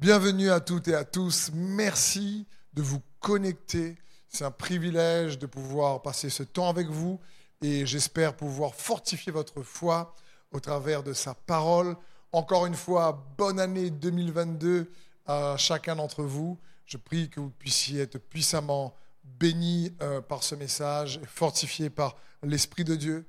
[0.00, 1.50] Bienvenue à toutes et à tous.
[1.52, 3.98] Merci de vous connecter.
[4.30, 7.20] C'est un privilège de pouvoir passer ce temps avec vous
[7.60, 10.14] et j'espère pouvoir fortifier votre foi
[10.52, 11.98] au travers de sa parole.
[12.32, 14.90] Encore une fois, bonne année 2022
[15.26, 16.58] à chacun d'entre vous.
[16.86, 22.84] Je prie que vous puissiez être puissamment bénis euh, par ce message, fortifiés par l'Esprit
[22.84, 23.26] de Dieu.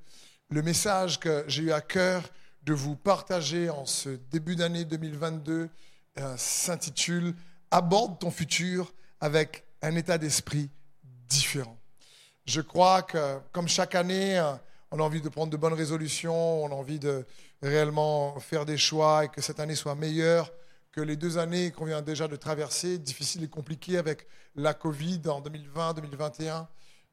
[0.48, 2.22] Le message que j'ai eu à cœur
[2.62, 5.68] de vous partager en ce début d'année 2022
[6.18, 7.34] euh, s'intitule
[7.70, 10.68] Aborde ton futur avec un état d'esprit
[11.28, 11.78] différent.
[12.44, 14.52] Je crois que, comme chaque année, euh,
[14.90, 17.24] on a envie de prendre de bonnes résolutions, on a envie de
[17.62, 20.52] réellement faire des choix et que cette année soit meilleure
[20.92, 25.22] que les deux années qu'on vient déjà de traverser, difficiles et compliquées avec la Covid
[25.26, 26.66] en 2020-2021.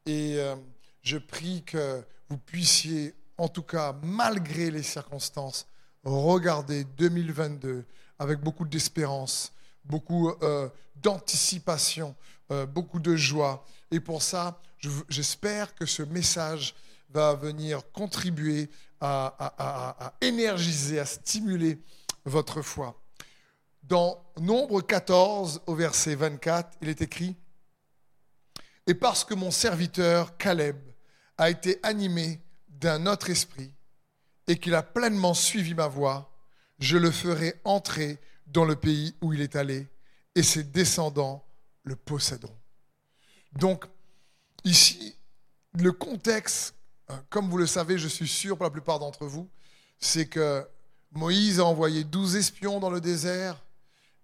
[0.06, 0.56] Et euh,
[1.02, 5.66] je prie que vous puissiez, en tout cas, malgré les circonstances,
[6.04, 7.86] regarder 2022
[8.20, 9.54] avec beaucoup d'espérance,
[9.86, 12.16] beaucoup euh, d'anticipation,
[12.52, 13.66] euh, beaucoup de joie.
[13.92, 14.62] Et pour ça,
[15.08, 16.76] j'espère que ce message
[17.10, 18.70] va venir contribuer
[19.02, 21.82] à, énergiser, à stimuler
[22.26, 23.02] votre foi.
[23.82, 27.36] Dans Nombre 14, au verset 24, il est écrit,
[28.86, 30.78] Et parce que mon serviteur Caleb
[31.38, 33.74] a été animé d'un autre esprit,
[34.48, 36.29] et qu'il a pleinement suivi ma voie,
[36.80, 39.88] je le ferai entrer dans le pays où il est allé,
[40.36, 41.44] et ses descendants
[41.84, 42.58] le posséderont.
[43.54, 43.86] Donc,
[44.64, 45.16] ici,
[45.74, 46.76] le contexte,
[47.08, 49.50] hein, comme vous le savez, je suis sûr pour la plupart d'entre vous,
[50.00, 50.66] c'est que
[51.12, 53.62] Moïse a envoyé douze espions dans le désert,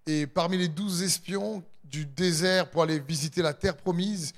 [0.06, 4.32] et parmi les douze espions du désert pour aller visiter la terre promise,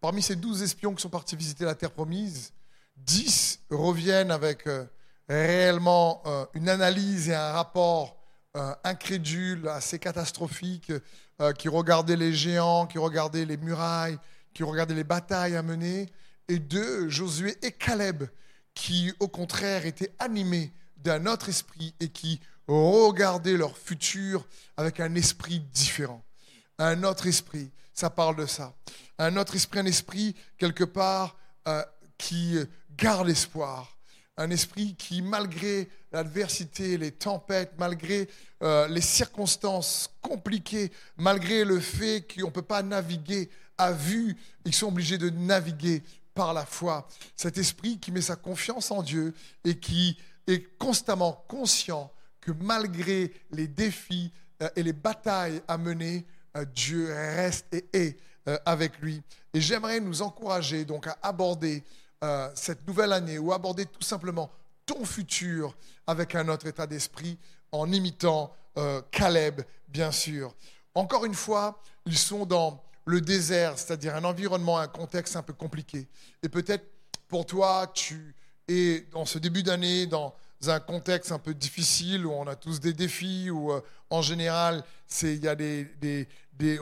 [0.00, 2.52] parmi ces douze espions qui sont partis visiter la terre promise,
[2.96, 4.84] dix reviennent avec euh,
[5.28, 8.16] réellement euh, une analyse et un rapport
[8.56, 10.92] euh, incrédule, assez catastrophique,
[11.40, 14.18] euh, qui regardait les géants, qui regardait les murailles,
[14.52, 16.08] qui regardait les batailles à mener,
[16.48, 18.24] et deux, Josué et Caleb,
[18.74, 25.14] qui au contraire étaient animés d'un autre esprit et qui regardaient leur futur avec un
[25.14, 26.22] esprit différent.
[26.78, 28.74] Un autre esprit, ça parle de ça.
[29.18, 31.36] Un autre esprit, un esprit quelque part
[32.18, 32.56] qui
[32.96, 33.98] garde l'espoir,
[34.36, 38.28] un esprit qui, malgré l'adversité, les tempêtes, malgré
[38.62, 44.74] euh, les circonstances compliquées, malgré le fait qu'on ne peut pas naviguer à vue, ils
[44.74, 46.02] sont obligés de naviguer
[46.34, 47.06] par la foi.
[47.36, 49.34] Cet esprit qui met sa confiance en Dieu
[49.64, 50.16] et qui
[50.46, 52.10] est constamment conscient
[52.40, 54.32] que malgré les défis
[54.62, 56.24] euh, et les batailles à mener,
[56.56, 58.18] euh, Dieu reste et est
[58.66, 59.22] avec lui.
[59.54, 61.84] Et j'aimerais nous encourager donc à aborder
[62.22, 64.50] euh, cette nouvelle année ou aborder tout simplement
[64.86, 67.38] ton futur avec un autre état d'esprit
[67.72, 70.54] en imitant euh, Caleb, bien sûr.
[70.94, 75.52] Encore une fois, ils sont dans le désert, c'est-à-dire un environnement, un contexte un peu
[75.52, 76.06] compliqué.
[76.42, 76.84] Et peut-être
[77.28, 78.34] pour toi, tu
[78.68, 80.34] es dans ce début d'année dans
[80.66, 84.84] un contexte un peu difficile où on a tous des défis, où euh, en général,
[85.22, 86.28] il y a des,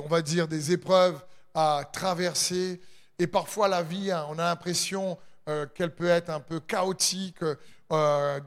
[0.04, 1.24] on va dire, des épreuves
[1.54, 2.80] à traverser.
[3.18, 5.16] Et parfois, la vie, hein, on a l'impression
[5.50, 7.42] euh, qu'elle peut être un peu chaotique.
[7.92, 8.40] Euh,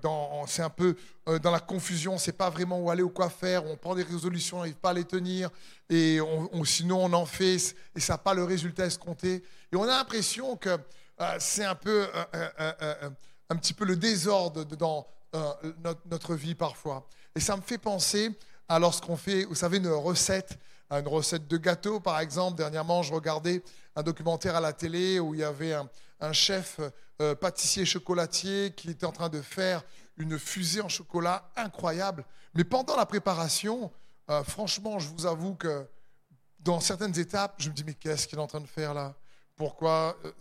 [0.48, 0.96] c'est un peu
[1.28, 3.76] euh, dans la confusion, on ne sait pas vraiment où aller ou quoi faire, on
[3.76, 5.50] prend des résolutions, on n'arrive pas à les tenir,
[5.90, 6.20] et
[6.64, 7.58] sinon on en fait
[7.94, 9.44] et ça n'a pas le résultat escompté.
[9.72, 10.78] Et on a l'impression que
[11.40, 12.08] c'est un peu
[13.50, 15.06] un petit peu le désordre dans
[15.84, 17.06] notre, notre, vie parfois.
[17.36, 18.32] Et ça me fait penser
[18.70, 20.58] à lorsqu'on fait, vous savez, une recette,
[21.00, 22.58] une recette de gâteau par exemple.
[22.58, 23.64] Dernièrement, je regardais
[23.96, 26.80] un documentaire à la télé où il y avait un, chef
[27.22, 29.84] euh, pâtissier chocolatier qui était en train de faire
[30.18, 32.24] une fusée en chocolat incroyable.
[32.56, 33.92] Mais pendant la préparation,
[34.30, 35.86] euh, franchement, je vous avoue que
[36.60, 39.16] dans certaines étapes, je me dis, mais qu'est-ce qu'il est en train de faire là?
[39.56, 40.32] Pourquoi euh,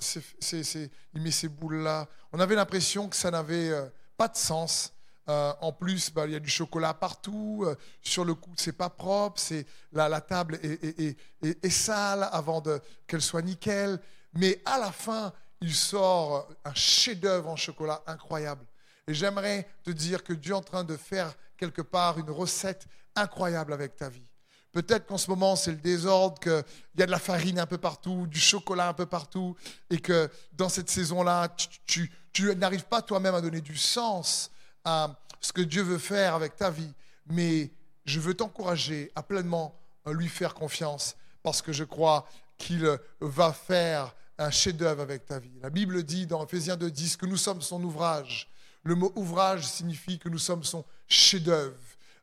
[1.15, 2.07] il met ces boules-là?
[2.33, 3.73] On avait l'impression que ça n'avait
[4.17, 4.93] pas de sens.
[5.27, 7.67] En plus, bah, il y a du chocolat partout.
[8.03, 9.41] sur le coup, c'est pas propre.
[9.41, 12.63] C'est la, la, table est, est sale avant
[13.07, 14.01] qu'elle soit nickel.
[14.35, 18.67] Mais à la fin, il sort un chef-d'œuvre en chocolat incroyable.
[19.07, 22.87] Et j'aimerais te dire que Dieu est en train de faire quelque part une recette
[23.15, 24.27] incroyable avec ta vie.
[24.73, 26.65] Peut-être qu'en ce moment, c'est le désordre, qu'il
[26.99, 29.55] y a de la farine un peu partout, du chocolat un peu partout,
[29.91, 31.55] et que dans cette saison-là,
[31.87, 32.11] tu,
[32.57, 34.51] n'arrives pas toi-même à donner du sens
[34.85, 36.93] à ce que Dieu veut faire avec ta vie.
[37.27, 37.71] Mais
[38.05, 39.75] je veux t'encourager à pleinement
[40.07, 42.27] lui faire confiance, parce que je crois
[42.59, 45.59] qu'il va faire un chef-d'œuvre avec ta vie.
[45.61, 48.51] La Bible dit dans Ephésiens 2.10 que nous sommes son ouvrage.
[48.83, 51.77] Le mot ouvrage signifie que nous sommes son chef-d'œuvre,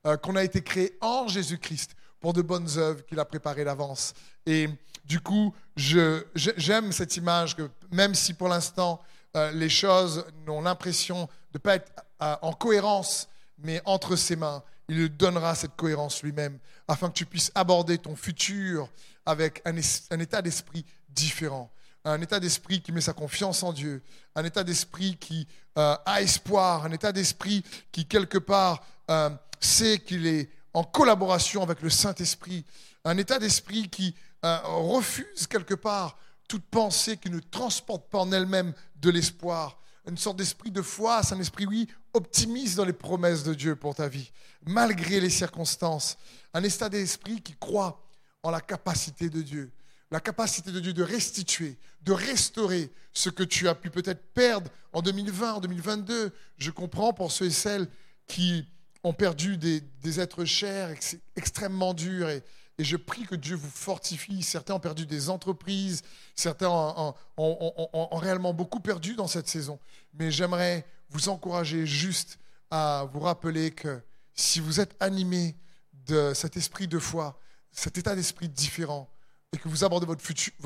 [0.05, 4.13] euh, qu'on a été créé en Jésus-Christ pour de bonnes œuvres qu'il a préparées d'avance.
[4.45, 4.67] Et
[5.05, 9.01] du coup, j'aime cette image que même si pour l'instant
[9.35, 13.29] euh, les choses n'ont l'impression de ne pas être euh, en cohérence,
[13.59, 17.99] mais entre ses mains, il lui donnera cette cohérence lui-même, afin que tu puisses aborder
[17.99, 18.89] ton futur
[19.25, 21.71] avec un, état d'esprit différent.
[22.03, 24.01] Un état d'esprit qui met sa confiance en Dieu,
[24.35, 29.29] un état d'esprit qui euh, a espoir, un état d'esprit qui, quelque part, euh,
[29.59, 32.65] sait qu'il est en collaboration avec le Saint-Esprit,
[33.05, 36.17] un état d'esprit qui euh, refuse, quelque part,
[36.47, 39.79] toute pensée qui ne transporte pas en elle-même de l'espoir,
[40.09, 43.75] une sorte d'esprit de foi, c'est un esprit, oui, optimiste dans les promesses de Dieu
[43.75, 44.31] pour ta vie,
[44.65, 46.17] malgré les circonstances.
[46.53, 48.03] Un état d'esprit qui croit
[48.43, 49.71] en la capacité de Dieu,
[50.11, 54.71] la capacité de Dieu de restituer, de restaurer ce que tu as pu peut-être perdre
[54.93, 56.31] en 2020, en 2022.
[56.57, 57.87] Je comprends pour ceux et celles
[58.27, 58.65] qui
[59.03, 62.43] ont perdu des, êtres chers, c'est extrêmement dur et,
[62.79, 64.41] et je prie que Dieu vous fortifie.
[64.41, 66.01] Certains ont perdu des entreprises,
[66.33, 69.79] certains ont, réellement beaucoup perdu dans cette saison.
[70.13, 72.39] Mais j'aimerais vous encourager juste
[72.71, 74.01] à vous rappeler que
[74.33, 75.57] si vous êtes animé
[76.05, 77.37] de cet esprit de foi,
[77.73, 79.09] cet état d'esprit différent,
[79.51, 80.21] et que vous abordez votre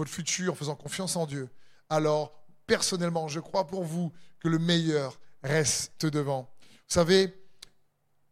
[0.09, 1.50] futur, en faisant confiance en Dieu,
[1.89, 2.31] alors
[2.68, 6.48] personnellement, je crois pour vous que le meilleur reste devant.
[6.62, 7.33] Vous savez,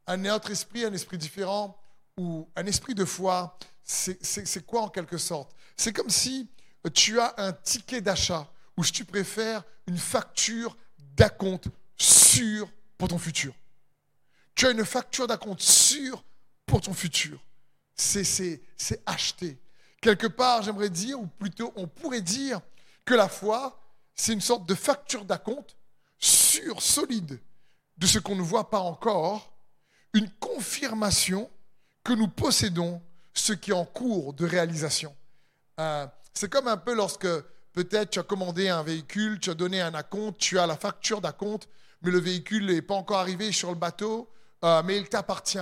[0.05, 1.81] un autre esprit, un esprit différent,
[2.17, 5.55] ou un esprit de foi, c'est quoi en quelque sorte?
[5.75, 6.49] C'est comme si
[6.93, 11.67] tu as un ticket d'achat, ou si tu préfères, une facture d'acompte
[11.97, 13.53] sûre pour ton futur.
[14.55, 16.23] Tu as une facture d'acompte sûre
[16.65, 17.39] pour ton futur.
[17.95, 18.61] C'est
[19.05, 19.59] acheté.
[20.01, 22.61] Quelque part, j'aimerais dire, ou plutôt on pourrait dire
[23.05, 23.79] que la foi,
[24.15, 25.75] c'est une sorte de facture d'acompte
[26.17, 27.39] sûre, solide,
[27.97, 29.53] de ce qu'on ne voit pas encore,
[30.13, 31.49] une confirmation
[32.03, 33.01] que nous possédons
[33.33, 35.15] ce qui est en cours de réalisation.
[35.79, 37.27] Euh, c'est comme un peu lorsque
[37.73, 41.21] peut-être tu as commandé un véhicule, tu as donné un acompte, tu as la facture
[41.21, 41.67] d'acompte,
[42.01, 44.29] mais le véhicule n'est pas encore arrivé sur le bateau,
[44.63, 45.59] euh, mais il t'appartient.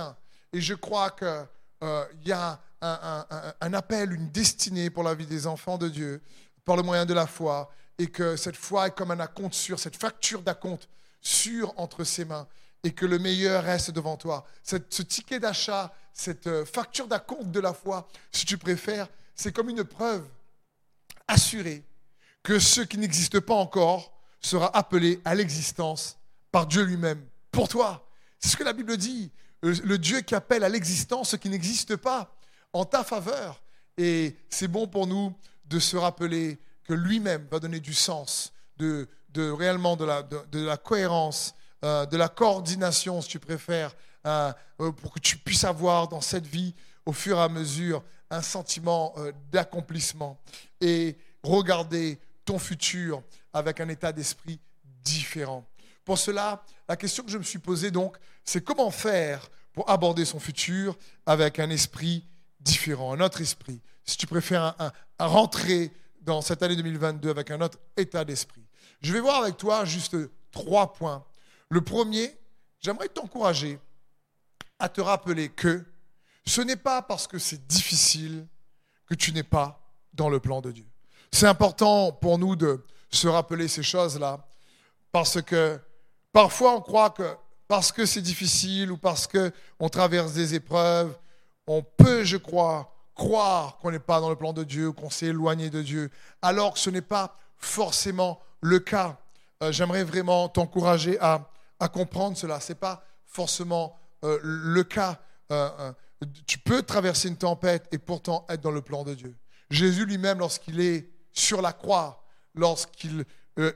[0.52, 1.46] Et je crois qu'il
[1.84, 6.22] euh, y a un, appel, une destinée pour la vie des enfants de Dieu
[6.64, 9.78] par le moyen de la foi, et que cette foi est comme un acompte sûr,
[9.78, 10.88] cette facture d'acompte
[11.20, 12.48] sûr entre ses mains
[12.82, 14.46] et que le meilleur reste devant toi.
[14.62, 19.68] Ce ticket d'achat, cette euh, facture d'acompte de la foi, si tu préfères, c'est comme
[19.68, 20.26] une preuve
[21.28, 21.84] assurée
[22.42, 26.18] que ce qui n'existe pas encore sera appelé à l'existence
[26.50, 27.22] par Dieu lui-même.
[27.50, 28.06] Pour toi,
[28.38, 29.30] c'est ce que la Bible dit.
[29.62, 32.34] Le Dieu qui appelle à l'existence ce qui n'existe pas
[32.72, 33.62] en ta faveur.
[33.98, 35.34] Et c'est bon pour nous
[35.66, 39.06] de se rappeler que lui-même va donner du sens, de,
[39.36, 41.54] réellement de la cohérence
[41.84, 43.94] euh, de la coordination, si tu préfères,
[44.26, 46.74] euh, euh, pour que tu puisses avoir dans cette vie,
[47.06, 49.14] au fur et à mesure, un sentiment
[49.50, 50.38] d'accomplissement
[50.80, 53.22] et regarder ton futur
[53.52, 54.60] avec un état d'esprit
[55.02, 55.66] différent.
[56.04, 60.24] Pour cela, la question que je me suis posée donc, c'est comment faire pour aborder
[60.24, 60.96] son futur
[61.26, 62.24] avec un esprit
[62.60, 63.80] différent, un autre esprit.
[64.04, 64.76] Si tu préfères
[65.18, 65.90] rentrer
[66.20, 68.64] dans cette année 2022 avec un autre état d'esprit.
[69.02, 70.16] Je vais voir avec toi juste
[70.52, 71.24] trois points
[71.70, 72.36] le premier,
[72.80, 73.78] j'aimerais t'encourager
[74.78, 75.84] à te rappeler que
[76.44, 78.46] ce n'est pas parce que c'est difficile
[79.06, 79.80] que tu n'es pas
[80.12, 80.86] dans le plan de Dieu.
[81.32, 84.46] C'est important pour nous de se rappeler ces choses-là,
[85.12, 85.78] parce que
[86.32, 87.36] parfois on croit que
[87.68, 91.16] parce que c'est difficile ou parce qu'on traverse des épreuves,
[91.68, 95.26] on peut, je crois, croire qu'on n'est pas dans le plan de Dieu, qu'on s'est
[95.26, 96.10] éloigné de Dieu,
[96.42, 99.18] alors que ce n'est pas forcément le cas.
[99.62, 101.48] Euh, j'aimerais vraiment t'encourager à
[101.80, 102.60] à comprendre cela.
[102.60, 105.18] Ce n'est pas forcément euh, le cas.
[105.50, 105.92] Euh, euh,
[106.46, 109.34] tu peux traverser une tempête et pourtant être dans le plan de Dieu.
[109.70, 112.22] Jésus lui-même, lorsqu'il est sur la croix,
[112.54, 113.24] lorsqu'il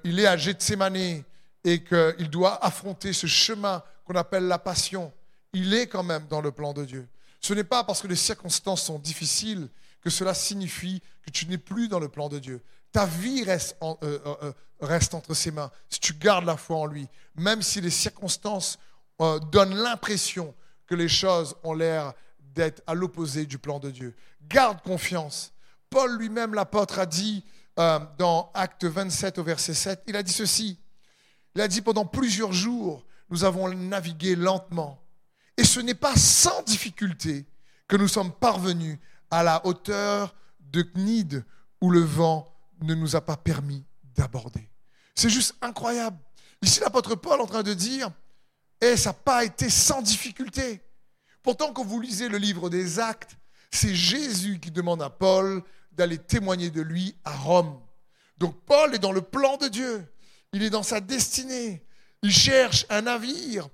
[0.05, 1.25] il est à Gethsemane
[1.65, 5.13] et qu'il doit affronter ce chemin qu'on appelle la passion,
[5.53, 7.09] il est quand même dans le plan de Dieu.
[7.41, 9.69] Ce n'est pas parce que les circonstances sont difficiles
[10.01, 12.63] que cela signifie que tu n'es plus dans le plan de Dieu.
[12.95, 16.77] Ta vie reste, euh, euh, euh, reste entre ses mains si tu gardes la foi
[16.77, 18.79] en lui, même si les circonstances
[19.51, 20.55] donnent l'impression
[20.87, 24.15] que les choses ont l'air d'être à l'opposé du plan de Dieu.
[24.43, 25.53] Garde confiance.
[25.91, 27.45] Paul lui-même, l'apôtre, a dit
[27.77, 30.79] dans Acte 27 au verset 7, il a dit ceci.
[31.55, 35.01] Il a dit pendant plusieurs jours, nous avons navigué lentement.
[35.57, 37.47] Et ce n'est pas sans difficulté
[37.89, 38.99] que nous sommes parvenus
[39.31, 41.45] à la hauteur de Cnide
[41.81, 43.85] où le vent ne nous a pas permis
[44.17, 44.69] d'aborder.
[45.15, 46.19] C'est juste incroyable.
[46.63, 48.11] Ici, l'apôtre Paul est en train de dire,
[48.81, 50.83] et eh, ça n'a pas été sans difficulté.
[51.43, 53.37] Pourtant, quand vous lisez le livre des actes,
[53.75, 57.81] C'est Jésus qui demande à Paul d'aller témoigner de lui à Rome.
[58.39, 60.07] Donc Paul est dans le plan de Dieu.
[60.53, 61.85] Il est dans sa destinée.
[62.23, 63.69] Il cherche un navire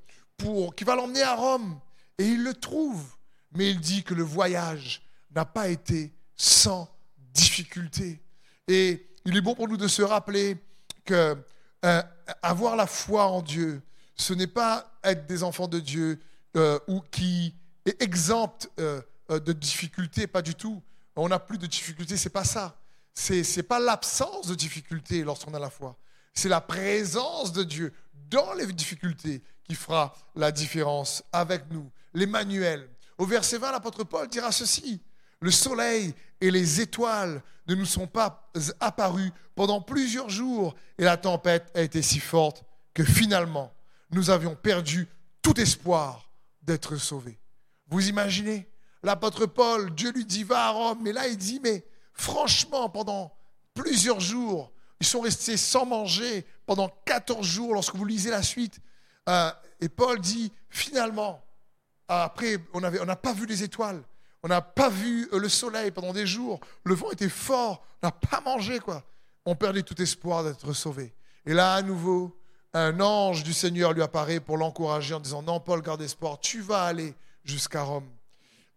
[0.75, 1.79] qui va l'emmener à Rome.
[2.17, 3.05] Et il le trouve.
[3.53, 5.03] Mais il dit que le voyage
[5.35, 6.89] n'a pas été sans
[7.19, 8.23] difficulté.
[8.71, 10.57] Et il est bon pour nous de se rappeler
[11.05, 11.37] que
[11.85, 12.03] euh,
[12.41, 13.83] avoir la foi en Dieu,
[14.15, 16.21] ce n'est pas être des enfants de Dieu
[16.57, 17.53] euh, ou qui
[17.85, 20.81] est exempt euh, de difficultés, pas du tout.
[21.17, 22.77] On n'a plus de difficultés, c'est pas ça.
[23.13, 25.97] C'est n'est pas l'absence de difficultés lorsqu'on a la foi.
[26.33, 27.93] C'est la présence de Dieu
[28.29, 31.91] dans les difficultés qui fera la différence avec nous.
[32.15, 32.89] L'Emmanuel.
[33.19, 35.03] Au verset 20, l'apôtre Paul dira ceci.
[35.41, 41.17] Le soleil et les étoiles ne nous sont pas apparus pendant plusieurs jours et la
[41.17, 43.73] tempête a été si forte que finalement,
[44.11, 45.09] nous avions perdu
[45.43, 46.31] tout espoir
[46.63, 47.39] d'être sauvés.
[47.89, 48.71] Vous imaginez
[49.03, 50.99] L'apôtre Paul, Dieu lui dit, va à Rome.
[51.03, 53.33] Mais là, il dit, mais franchement, pendant
[53.75, 58.79] plusieurs jours, ils sont restés sans manger pendant 14 jours lorsque vous lisez la suite.
[59.29, 61.43] Euh, et Paul dit, finalement,
[62.09, 64.03] après, on n'a pas vu les étoiles.
[64.43, 66.61] On n'a pas vu euh, le soleil pendant des jours.
[66.85, 67.85] Le vent était fort.
[68.03, 69.05] On n'a pas mangé, quoi.
[69.45, 71.15] On perdait tout espoir d'être sauvé.
[71.47, 72.37] Et là, à nouveau,
[72.73, 76.39] un ange du Seigneur lui apparaît pour l'encourager en disant Non, Paul, garde espoir.
[76.41, 78.09] Tu vas aller jusqu'à Rome.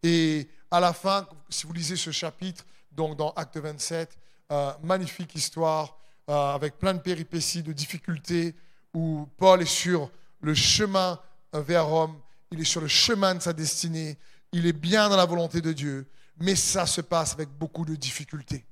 [0.02, 4.18] Et à la fin, si vous lisez ce chapitre, donc dans Acte 27,
[4.52, 5.98] euh, magnifique histoire
[6.30, 8.56] euh, avec plein de péripéties, de difficultés,
[8.94, 11.20] où Paul est sur le chemin
[11.54, 12.20] vers Rome.
[12.52, 14.18] Il est sur le chemin de sa destinée
[14.54, 16.08] il est bien dans la volonté de Dieu,
[16.40, 18.66] mais ça se passe avec beaucoup de difficultés.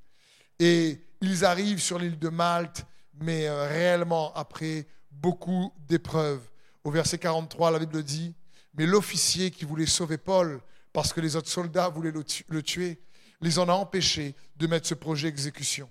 [0.59, 2.85] Et ils arrivent sur l'île de Malte,
[3.19, 6.41] mais euh, réellement après beaucoup d'épreuves.
[6.83, 8.33] Au verset 43, la Bible dit,
[8.75, 10.61] mais l'officier qui voulait sauver Paul,
[10.93, 12.13] parce que les autres soldats voulaient
[12.47, 13.01] le tuer,
[13.41, 15.89] les en a empêchés de mettre ce projet exécution.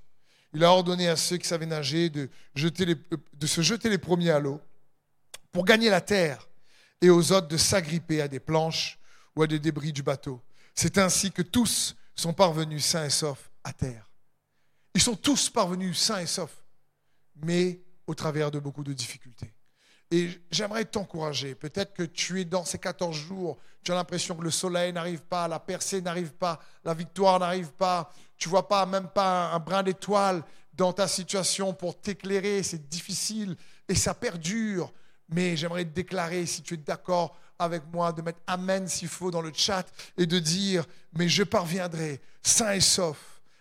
[0.52, 2.96] Il a ordonné à ceux qui savaient nager de, les,
[3.34, 4.60] de se jeter les premiers à l'eau
[5.52, 6.48] pour gagner la terre
[7.00, 8.99] et aux autres de s'agripper à des planches
[9.46, 10.40] des débris du bateau.
[10.74, 14.10] C'est ainsi que tous sont parvenus sains et saufs à terre.
[14.94, 16.64] Ils sont tous parvenus sains et saufs,
[17.36, 19.54] mais au travers de beaucoup de difficultés.
[20.10, 21.54] Et j'aimerais t'encourager.
[21.54, 25.22] Peut-être que tu es dans ces 14 jours, tu as l'impression que le soleil n'arrive
[25.22, 29.60] pas, la percée n'arrive pas, la victoire n'arrive pas, tu vois pas même pas un
[29.60, 30.42] brin d'étoile
[30.72, 33.56] dans ta situation pour t'éclairer, c'est difficile
[33.88, 34.92] et ça perdure.
[35.28, 39.30] Mais j'aimerais te déclarer, si tu es d'accord avec moi, de mettre Amen s'il faut
[39.30, 39.86] dans le chat
[40.16, 43.18] et de dire, mais je parviendrai sain et sauf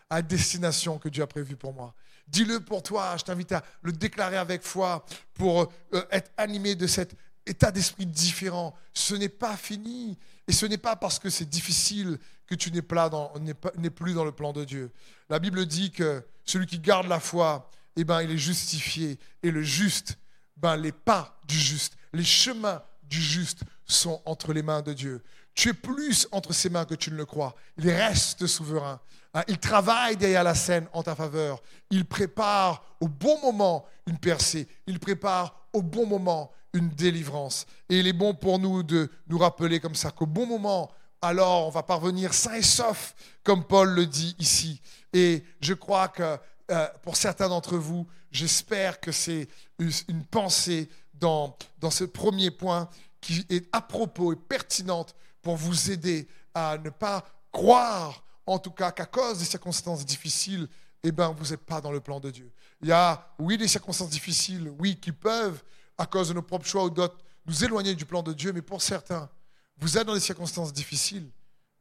[0.09, 1.93] à destination que Dieu a prévue pour moi.
[2.27, 6.87] Dis-le pour toi, je t'invite à le déclarer avec foi pour euh, être animé de
[6.87, 7.15] cet
[7.45, 8.75] état d'esprit différent.
[8.93, 12.81] Ce n'est pas fini et ce n'est pas parce que c'est difficile que tu n'es
[12.81, 14.91] plus dans le plan de Dieu.
[15.29, 19.51] La Bible dit que celui qui garde la foi, eh ben, il est justifié et
[19.51, 20.17] le juste,
[20.57, 25.23] ben, les pas du juste, les chemins du juste sont entre les mains de Dieu.
[25.55, 27.55] Tu es plus entre ses mains que tu ne le crois.
[27.77, 29.01] Il reste souverain.
[29.33, 31.61] Hein, il travaille derrière la scène en ta faveur.
[31.89, 34.67] Il prépare au bon moment une percée.
[34.87, 37.65] Il prépare au bon moment une délivrance.
[37.89, 41.67] Et il est bon pour nous de nous rappeler comme ça qu'au bon moment, alors
[41.67, 44.81] on va parvenir sain et sauf, comme Paul le dit ici.
[45.13, 46.37] Et je crois que
[46.71, 49.47] euh, pour certains d'entre vous, j'espère que c'est
[49.79, 51.57] une pensée dans,
[51.89, 52.89] ce premier point
[53.21, 58.71] qui est à propos et pertinente pour vous aider à ne pas croire, en tout
[58.71, 60.67] cas, qu'à cause des circonstances difficiles,
[61.03, 62.51] eh ben, vous n'êtes pas dans le plan de Dieu.
[62.81, 65.61] Il y a, oui, des circonstances difficiles, oui, qui peuvent,
[65.97, 68.61] à cause de nos propres choix ou d'autres, nous éloigner du plan de Dieu, mais
[68.61, 69.29] pour certains,
[69.77, 71.29] vous êtes dans des circonstances difficiles,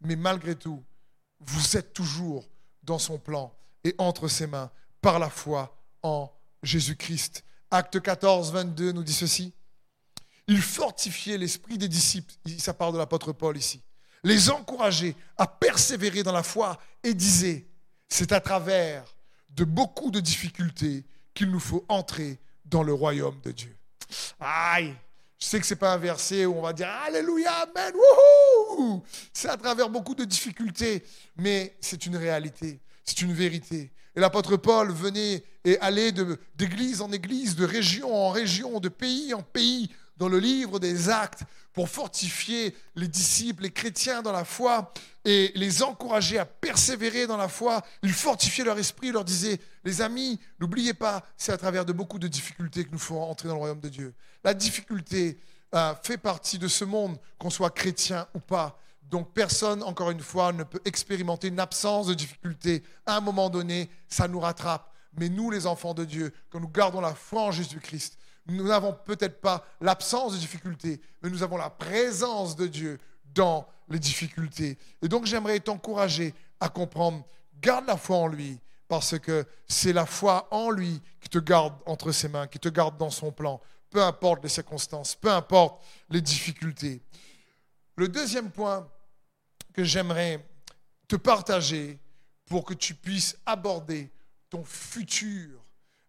[0.01, 0.83] mais malgré tout,
[1.41, 2.49] vous êtes toujours
[2.83, 3.53] dans son plan
[3.85, 6.31] et entre ses mains par la foi en
[6.63, 7.45] Jésus-Christ.
[7.71, 9.53] Acte 14, 22 nous dit ceci.
[10.47, 13.83] Il fortifiait l'esprit des disciples, ça parle de l'apôtre Paul ici,
[14.25, 17.67] les encourageait à persévérer dans la foi et disait,
[18.09, 19.05] c'est à travers
[19.51, 23.77] de beaucoup de difficultés qu'il nous faut entrer dans le royaume de Dieu.
[24.41, 24.97] Aïe,
[25.39, 29.05] je sais que ce n'est pas un verset où on va dire Alléluia, Amen, wouhou
[29.33, 31.05] C'est à travers beaucoup de difficultés,
[31.37, 33.93] mais c'est une réalité, c'est une vérité.
[34.17, 36.13] Et l'apôtre Paul venait et allait
[36.57, 41.09] d'église en église, de région en région, de pays en pays, dans le livre des
[41.09, 44.93] actes, pour fortifier les disciples, les chrétiens dans la foi
[45.25, 47.83] et les encourager à persévérer dans la foi.
[48.03, 52.19] Il fortifiait leur esprit, leur disait, les amis, n'oubliez pas, c'est à travers de beaucoup
[52.19, 54.15] de difficultés que nous ferons entrer dans le royaume de Dieu.
[54.43, 55.39] La difficulté
[55.75, 60.21] euh, fait partie de ce monde, qu'on soit chrétien ou pas Donc personne, encore une
[60.21, 62.83] fois, ne peut expérimenter une absence de difficulté.
[63.07, 64.93] À un moment donné, ça nous rattrape.
[65.19, 68.93] Mais nous, les enfants de Dieu, quand nous gardons la foi en Jésus-Christ, nous n'avons
[68.93, 72.99] peut-être pas l'absence de difficulté, mais nous avons la présence de Dieu
[73.35, 74.79] dans les difficultés.
[75.03, 77.25] Et donc j'aimerais t'encourager à comprendre,
[77.61, 81.75] garde la foi en lui, parce que c'est la foi en lui qui te garde
[81.85, 83.61] entre ses mains, qui te garde dans son plan,
[83.91, 87.03] peu importe les circonstances, peu importe les difficultés.
[87.97, 88.89] Le deuxième point
[89.79, 90.45] que j'aimerais
[91.07, 92.01] te partager
[92.47, 94.11] pour que tu puisses aborder
[94.51, 95.65] ton futur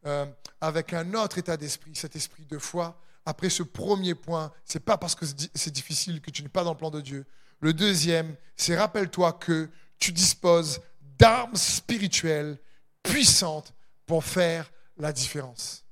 [0.08, 0.26] euh,
[0.60, 3.00] avec un autre état d'esprit, cet esprit de foi.
[3.28, 5.24] Après ce premier point, c'est pas parce que
[5.54, 7.28] c'est difficile que tu n'es pas dans le plan de Dieu.
[7.60, 10.82] Le deuxième, c'est rappelle-toi que tu disposes
[11.20, 12.58] d'armes spirituelles
[13.04, 13.76] puissantes
[14.08, 15.86] pour faire la différence.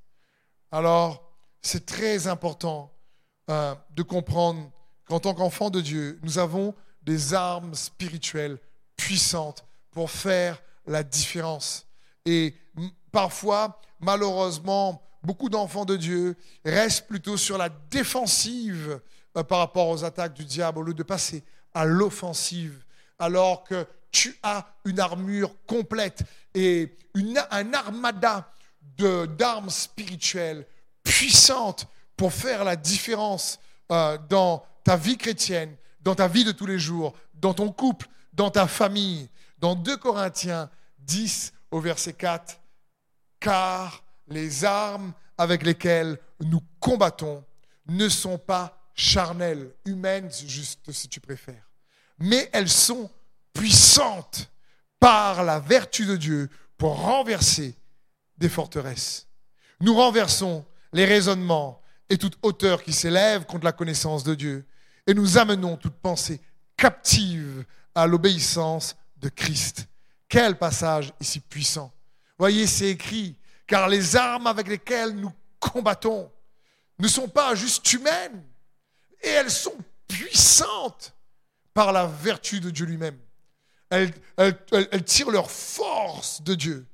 [0.72, 1.32] Alors,
[1.62, 2.92] c'est très important
[3.52, 4.72] euh, de comprendre
[5.06, 6.74] qu'en tant qu'enfant de Dieu, nous avons
[7.08, 8.60] des armes spirituelles
[8.98, 11.88] puissantes pour faire la différence.
[12.26, 12.54] Et
[13.14, 16.36] parfois, malheureusement, beaucoup d'enfants de Dieu
[16.66, 19.00] restent plutôt sur la défensive
[19.38, 22.84] euh, par rapport aux attaques du diable au lieu de passer à l'offensive,
[23.20, 26.24] alors que tu as une armure complète
[26.54, 28.52] et une, un armada
[28.98, 30.66] d'armes spirituelles
[31.04, 31.88] puissantes
[32.18, 33.60] pour faire la différence
[33.92, 35.76] euh, dans ta vie chrétienne,
[36.08, 39.28] dans ta vie de tous les jours, dans ton couple, dans ta famille.
[39.58, 42.62] Dans 2 Corinthiens 10 au verset 4,
[43.42, 47.44] car les armes avec lesquelles nous combattons
[47.88, 51.70] ne sont pas charnelles, humaines juste si tu préfères,
[52.20, 53.10] mais elles sont
[53.52, 54.50] puissantes
[55.02, 57.76] par la vertu de Dieu pour renverser
[58.38, 59.28] des forteresses.
[59.82, 64.66] Nous renversons les raisonnements et toute hauteur qui s'élève contre la connaissance de Dieu
[65.08, 66.40] et nous amenons toute pensée
[66.76, 69.88] captive à l'obéissance de Christ.
[70.30, 71.92] Quel passage ici puissant.
[72.38, 76.30] Voyez, c'est écrit, car les armes avec lesquelles nous combattons
[77.00, 78.44] ne sont pas juste humaines,
[79.24, 81.16] et elles sont puissantes
[81.74, 83.18] par la vertu de Dieu lui-même.
[83.90, 84.14] Elles,
[85.06, 86.86] tirent leur force de Dieu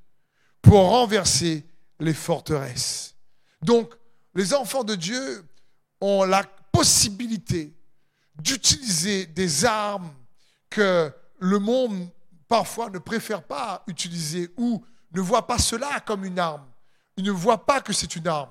[0.62, 1.66] pour renverser
[2.00, 3.16] les forteresses.
[3.62, 3.94] Donc,
[4.36, 5.44] les enfants de Dieu
[6.02, 7.74] ont la possibilité
[8.36, 10.12] d'utiliser des armes
[10.70, 12.10] que le monde
[12.48, 16.66] parfois ne préfère pas utiliser ou ne voit pas cela comme une arme.
[17.18, 18.50] Il ne voit pas que c'est une arme.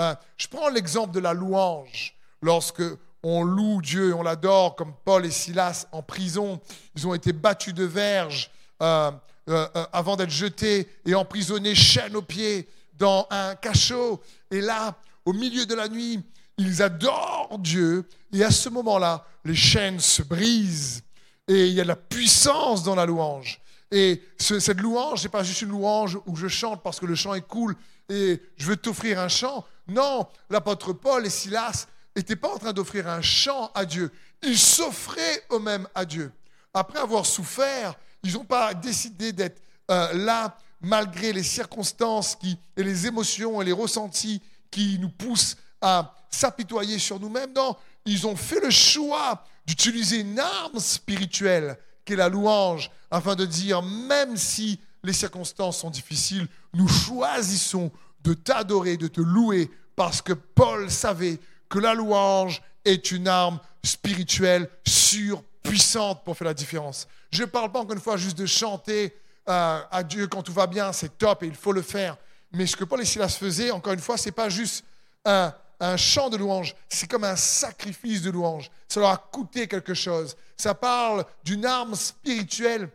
[0.00, 2.14] Euh, je prends l'exemple de la louange.
[2.40, 2.82] Lorsque
[3.22, 6.60] on loue Dieu et on l'adore, comme Paul et Silas en prison,
[6.94, 9.10] ils ont été battus de verge euh,
[9.48, 14.20] euh, avant d'être jetés et emprisonnés chaîne aux pieds dans un cachot.
[14.50, 16.22] Et là, au milieu de la nuit,
[16.58, 18.06] ils adorent Dieu.
[18.32, 21.02] Et à ce moment-là, les chaînes se brisent.
[21.46, 23.60] Et il y a de la puissance dans la louange.
[23.90, 27.32] Et cette louange, n'est pas juste une louange où je chante parce que le chant
[27.32, 27.74] est cool
[28.10, 29.64] et je veux t'offrir un chant.
[29.86, 34.12] Non, l'apôtre Paul et Silas n'étaient pas en train d'offrir un chant à Dieu.
[34.42, 36.32] Ils s'offraient eux-mêmes à Dieu.
[36.74, 42.82] Après avoir souffert, ils n'ont pas décidé d'être euh, là malgré les circonstances qui, et
[42.82, 47.52] les émotions et les ressentis qui nous poussent à s'apitoyer sur nous-mêmes.
[47.54, 53.44] Non, ils ont fait le choix d'utiliser une arme spirituelle qu'est la louange, afin de
[53.44, 57.90] dire, même si les circonstances sont difficiles, nous choisissons
[58.22, 61.38] de t'adorer, de te louer, parce que Paul savait
[61.68, 67.06] que la louange est une arme spirituelle surpuissante pour faire la différence.
[67.30, 69.14] Je ne parle pas encore une fois juste de chanter
[69.48, 72.16] euh, à Dieu quand tout va bien, c'est top et il faut le faire.
[72.52, 74.84] Mais ce que Paul et Silas faisaient, encore une fois, ce n'est pas juste
[75.24, 78.70] un, un chant de louange, c'est comme un sacrifice de louange.
[78.88, 80.36] Ça leur a coûté quelque chose.
[80.56, 82.90] Ça parle d'une arme spirituelle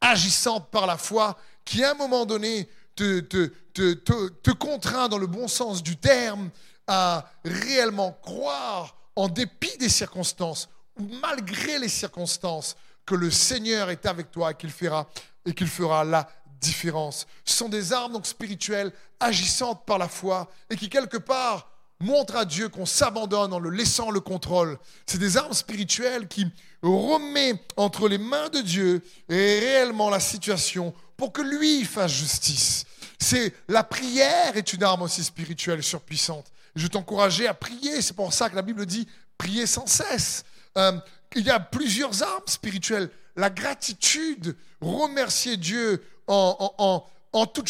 [0.00, 5.82] agissante par la foi qui, à un moment donné, te, contraint, dans le bon sens
[5.82, 6.50] du terme,
[6.86, 14.04] à réellement croire, en dépit des circonstances, ou malgré les circonstances, que le Seigneur est
[14.06, 15.08] avec toi et qu'il fera,
[15.44, 16.28] et fera la
[16.60, 17.26] différence.
[17.44, 21.68] Ce sont des armes donc spirituelles agissantes par la foi et qui, quelque part,
[22.00, 24.78] montre à Dieu qu'on s'abandonne en le laissant le contrôle.
[25.06, 26.46] C'est des armes spirituelles qui
[26.82, 32.84] remet entre les mains de Dieu réellement la situation pour que lui fasse justice.
[33.18, 36.46] C'est la prière est une arme aussi spirituelle surpuissante.
[36.74, 38.02] Je t'encourageais à prier.
[38.02, 40.44] C'est pour ça que la Bible dit prier sans cesse.
[40.76, 40.92] Euh,
[41.34, 43.10] il y a plusieurs armes spirituelles.
[43.36, 47.66] La gratitude, remercier Dieu en, en, en, en toute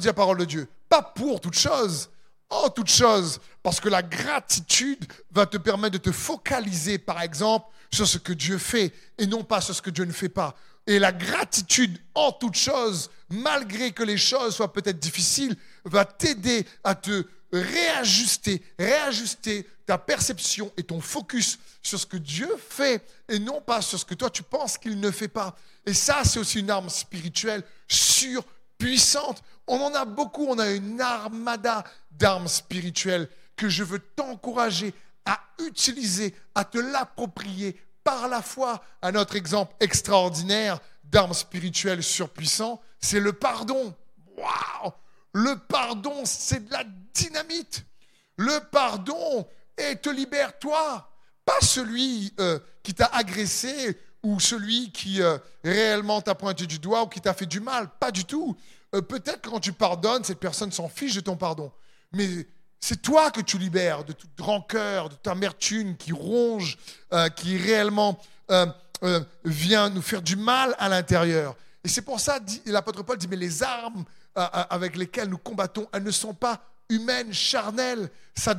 [0.00, 0.68] dit la parole de Dieu.
[0.88, 2.10] Pas pour toute chose,
[2.52, 3.40] en toute chose.
[3.62, 8.32] Parce que la gratitude va te permettre de te focaliser, par exemple, sur ce que
[8.32, 10.56] Dieu fait et non pas sur ce que Dieu ne fait pas.
[10.86, 16.66] Et la gratitude en toute chose, malgré que les choses soient peut-être difficiles, va t'aider
[16.82, 23.38] à te réajuster, réajuster ta perception et ton focus sur ce que Dieu fait et
[23.38, 25.56] non pas sur ce que toi tu penses qu'il ne fait pas.
[25.84, 29.42] Et ça, c'est aussi une arme spirituelle surpuissante.
[29.66, 34.94] On en a beaucoup, on a une armada d'armes spirituelles que je veux t'encourager
[35.24, 38.82] à utiliser, à te l'approprier par la foi.
[39.02, 43.94] Un autre exemple extraordinaire d'armes spirituelles surpuissant, c'est le pardon.
[44.36, 44.92] Waouh
[45.32, 47.84] Le pardon, c'est de la dynamite.
[48.36, 49.46] Le pardon,
[49.76, 51.10] et te libère toi,
[51.44, 57.02] pas celui euh, qui t'a agressé ou celui qui euh, réellement t'a pointé du doigt
[57.02, 58.56] ou qui t'a fait du mal, pas du tout.
[58.94, 61.72] Euh, peut-être quand tu pardonnes, cette personne s'en fiche de ton pardon,
[62.12, 62.46] mais
[62.80, 66.76] c'est toi que tu libères de toute rancœur, de toute amertume qui ronge,
[67.36, 68.20] qui réellement
[69.44, 71.54] vient nous faire du mal à l'intérieur.
[71.84, 76.02] Et c'est pour ça, l'apôtre Paul dit, mais les armes avec lesquelles nous combattons, elles
[76.02, 78.10] ne sont pas humaine, charnelle.
[78.34, 78.54] Ça,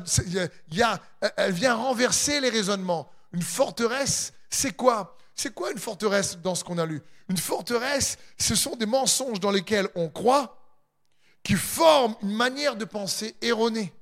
[0.71, 1.01] y a,
[1.35, 3.11] elle vient renverser les raisonnements.
[3.33, 5.17] Une forteresse, c'est quoi?
[5.35, 7.01] C'est quoi une forteresse dans ce qu'on a lu?
[7.29, 10.59] Une forteresse, ce sont des mensonges dans lesquels on croit,
[11.43, 13.93] qui forment une manière de penser erronée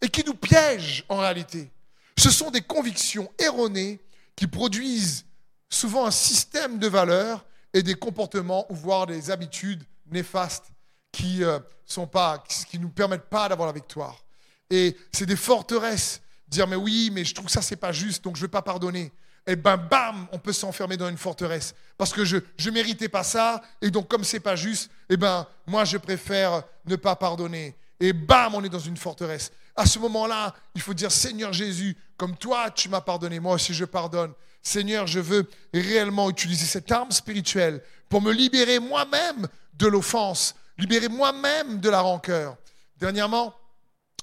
[0.00, 1.70] et qui nous piègent en réalité.
[2.18, 4.00] Ce sont des convictions erronées
[4.36, 5.24] qui produisent
[5.68, 10.66] souvent un système de valeurs et des comportements, voire des habitudes néfastes
[11.12, 14.24] qui ne euh, qui nous permettent pas d'avoir la victoire.
[14.70, 16.20] Et c'est des forteresses.
[16.48, 18.62] Dire mais oui, mais je trouve que ça c'est pas juste, donc je vais pas
[18.62, 19.12] pardonner.
[19.46, 23.22] Et ben bam, on peut s'enfermer dans une forteresse parce que je je méritais pas
[23.22, 27.76] ça et donc comme c'est pas juste, et ben moi je préfère ne pas pardonner.
[28.00, 29.52] Et bam, on est dans une forteresse.
[29.76, 33.74] À ce moment-là, il faut dire Seigneur Jésus, comme toi tu m'as pardonné, moi aussi
[33.74, 34.32] je pardonne.
[34.62, 41.08] Seigneur, je veux réellement utiliser cette arme spirituelle pour me libérer moi-même de l'offense, libérer
[41.08, 42.56] moi-même de la rancœur.
[42.96, 43.54] Dernièrement,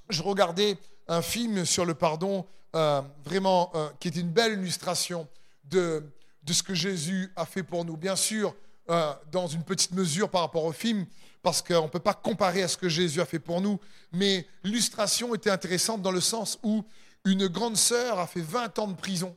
[0.09, 5.27] je regardais un film sur le pardon, euh, vraiment, euh, qui est une belle illustration
[5.65, 6.03] de,
[6.47, 7.97] ce que Jésus a fait pour nous.
[7.97, 8.55] Bien sûr,
[8.89, 11.05] euh, dans une petite mesure par rapport au film,
[11.41, 13.79] parce qu'on ne peut pas comparer à ce que Jésus a fait pour nous,
[14.11, 16.83] mais l'illustration était intéressante dans le sens où
[17.25, 19.35] une grande sœur a fait 20 ans de prison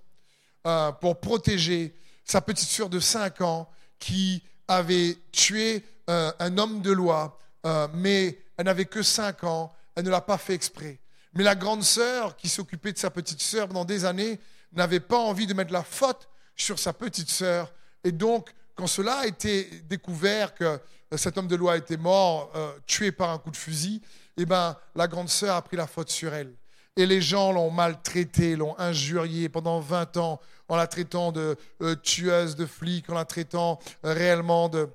[1.01, 1.95] pour protéger
[2.25, 3.69] sa petite sœur de 5 ans
[3.99, 9.73] qui avait tué euh, un homme de loi, euh, mais elle n'avait que 5 ans,
[9.95, 10.99] elle ne l'a pas fait exprès.
[11.35, 14.39] Mais la grande sœur, qui s'occupait de sa petite sœur pendant des années,
[14.73, 17.73] n'avait pas envie de mettre la faute sur sa petite sœur.
[18.03, 20.79] Et donc, quand cela a été découvert que euh,
[21.17, 22.53] cet homme de loi était mort,
[22.87, 24.01] tué par un coup de fusil,
[24.37, 26.55] eh ben, la grande sœur a pris la faute sur elle.
[26.97, 31.57] Et les gens l'ont maltraité, l'ont injurié pendant 20 ans en la traitant de
[32.03, 34.89] tueuse, de flic, en la traitant réellement de,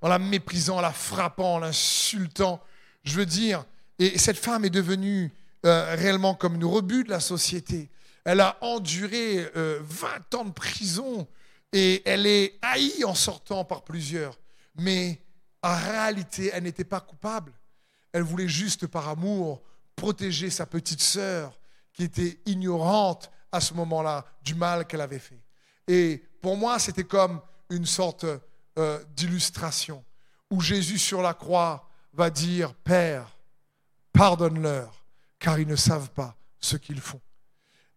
[0.00, 2.60] en la méprisant, en la frappant, en l'insultant.
[3.02, 3.64] Je veux dire,
[4.00, 5.30] et cette femme est devenue
[5.66, 7.90] euh, réellement comme une rebut de la société.
[8.24, 9.80] Elle a enduré 20 euh,
[10.38, 11.28] ans de prison
[11.72, 14.38] et elle est haïe en sortant par plusieurs.
[14.76, 15.20] Mais
[15.62, 17.52] en réalité, elle n'était pas coupable.
[18.12, 19.60] Elle voulait juste par amour
[19.96, 21.60] protéger sa petite sœur
[21.92, 25.42] qui était ignorante à ce moment-là du mal qu'elle avait fait.
[25.86, 28.24] Et pour moi, c'était comme une sorte
[28.78, 30.02] euh, d'illustration
[30.50, 33.36] où Jésus sur la croix va dire, Père,
[34.12, 35.04] pardonne-leur,
[35.38, 37.20] car ils ne savent pas ce qu'ils font.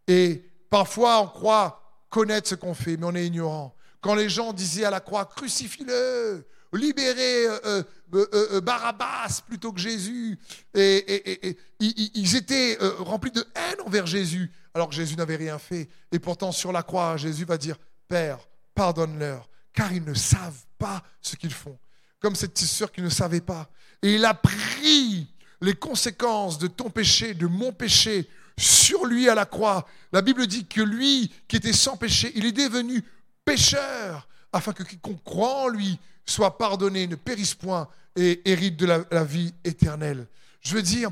[0.07, 3.75] Et parfois, on croit connaître ce qu'on fait, mais on est ignorant.
[4.01, 10.37] Quand les gens disaient à la croix, crucifie-le, libérez euh, euh, Barabbas plutôt que Jésus,
[10.73, 15.89] et, ils étaient remplis de haine envers Jésus, alors que Jésus n'avait rien fait.
[16.11, 18.39] Et pourtant, sur la croix, Jésus va dire, Père,
[18.75, 21.77] pardonne-leur, car ils ne savent pas ce qu'ils font.
[22.19, 23.69] Comme cette sœur qui ne savait pas.
[24.01, 25.32] Et il a pris
[25.63, 29.87] les conséquences de ton péché, de mon péché, sur lui à la croix.
[30.11, 33.01] La Bible dit que lui, qui était sans péché, il est devenu
[33.45, 38.85] pécheur, afin que quiconque croit en lui soit pardonné, ne périsse point et hérite de
[38.85, 40.27] la, vie éternelle.
[40.61, 41.09] Je veux dire,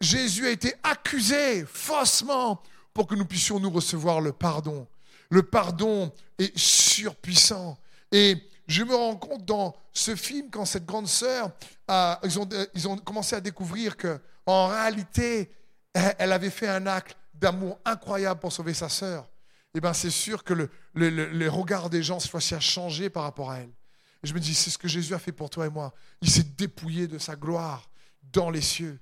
[0.00, 2.62] Jésus a été accusé faussement
[2.94, 4.86] pour que nous puissions nous recevoir le pardon.
[5.30, 7.78] Le pardon est surpuissant.
[8.12, 8.36] Et
[8.68, 11.50] je me rends compte dans ce film, quand cette grande sœur,
[12.22, 15.50] ils, ont, ils, ont, commencé à découvrir que en réalité,
[15.94, 19.26] elle avait fait un acte d'amour incroyable pour sauver sa sœur.
[19.74, 23.22] Eh bien, c'est sûr que le, le, regard des gens, cette fois-ci, a changé par
[23.22, 23.72] rapport à elle.
[24.22, 25.94] Je me dis, c'est ce que Jésus a fait pour toi et moi.
[26.20, 27.88] Il s'est dépouillé de sa gloire
[28.32, 28.98] dans les cieux.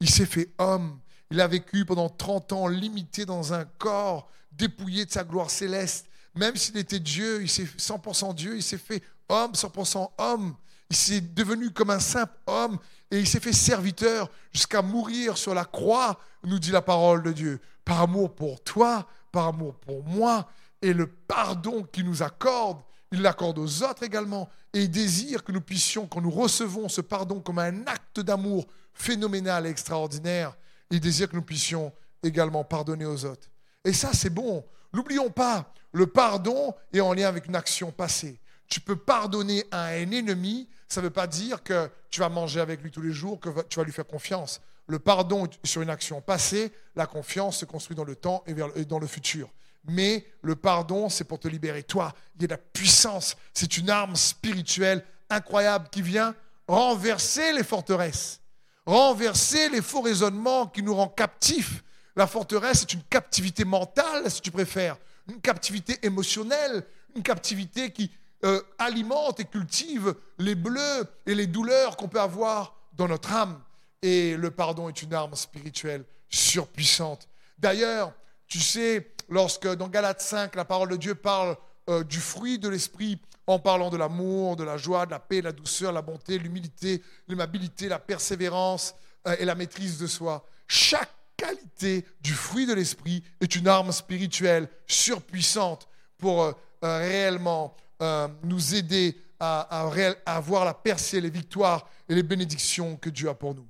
[0.00, 1.00] Il s'est fait homme.
[1.30, 6.08] Il a vécu pendant 30 ans limité dans un corps, dépouillé de sa gloire céleste.
[6.38, 10.54] Même s'il était Dieu, il s'est 100% Dieu, il s'est fait homme, 100% homme.
[10.88, 12.78] Il s'est devenu comme un simple homme
[13.10, 17.32] et il s'est fait serviteur jusqu'à mourir sur la croix, nous dit la parole de
[17.32, 17.60] Dieu.
[17.84, 20.48] Par amour pour toi, par amour pour moi,
[20.80, 24.48] et le pardon qu'il nous accorde, il l'accorde aux autres également.
[24.72, 28.68] Et il désire que nous puissions, quand nous recevons ce pardon comme un acte d'amour
[28.94, 30.56] phénoménal et extraordinaire,
[30.90, 33.48] il désire que nous puissions également pardonner aux autres.
[33.84, 34.64] Et ça, c'est bon.
[34.92, 38.40] N'oublions pas, le pardon est en lien avec une action passée.
[38.68, 42.60] Tu peux pardonner à un ennemi, ça ne veut pas dire que tu vas manger
[42.60, 44.60] avec lui tous les jours, que tu vas lui faire confiance.
[44.86, 48.84] Le pardon est sur une action passée, la confiance se construit dans le temps et
[48.84, 49.50] dans le futur.
[49.84, 51.82] Mais le pardon, c'est pour te libérer.
[51.82, 53.36] Toi, il y a de la puissance.
[53.54, 56.34] C'est une arme spirituelle incroyable qui vient
[56.66, 58.40] renverser les forteresses,
[58.86, 61.82] renverser les faux raisonnements qui nous rendent captifs.
[62.18, 64.96] La forteresse, c'est une captivité mentale, si tu préfères,
[65.28, 68.10] une captivité émotionnelle, une captivité qui
[68.44, 73.60] euh, alimente et cultive les bleus et les douleurs qu'on peut avoir dans notre âme.
[74.02, 77.28] Et le pardon est une arme spirituelle surpuissante.
[77.56, 78.12] D'ailleurs,
[78.48, 81.56] tu sais, lorsque dans Galates 5, la parole de Dieu parle
[81.88, 85.38] euh, du fruit de l'esprit en parlant de l'amour, de la joie, de la paix,
[85.38, 88.96] de la douceur, la bonté, l'humilité, l'aimabilité, la persévérance
[89.28, 90.44] euh, et la maîtrise de soi.
[90.66, 98.76] Chaque qualité du fruit de l'esprit est une arme spirituelle surpuissante pour réellement euh, nous
[98.76, 99.88] aider à,
[100.24, 103.66] à, voir la percée, les victoires et les bénédictions que Dieu a pour nous.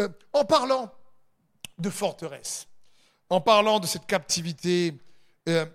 [0.00, 0.92] Euh, en parlant
[1.78, 2.68] de forteresse,
[3.30, 4.96] en parlant de cette captivité,
[5.48, 5.66] euh,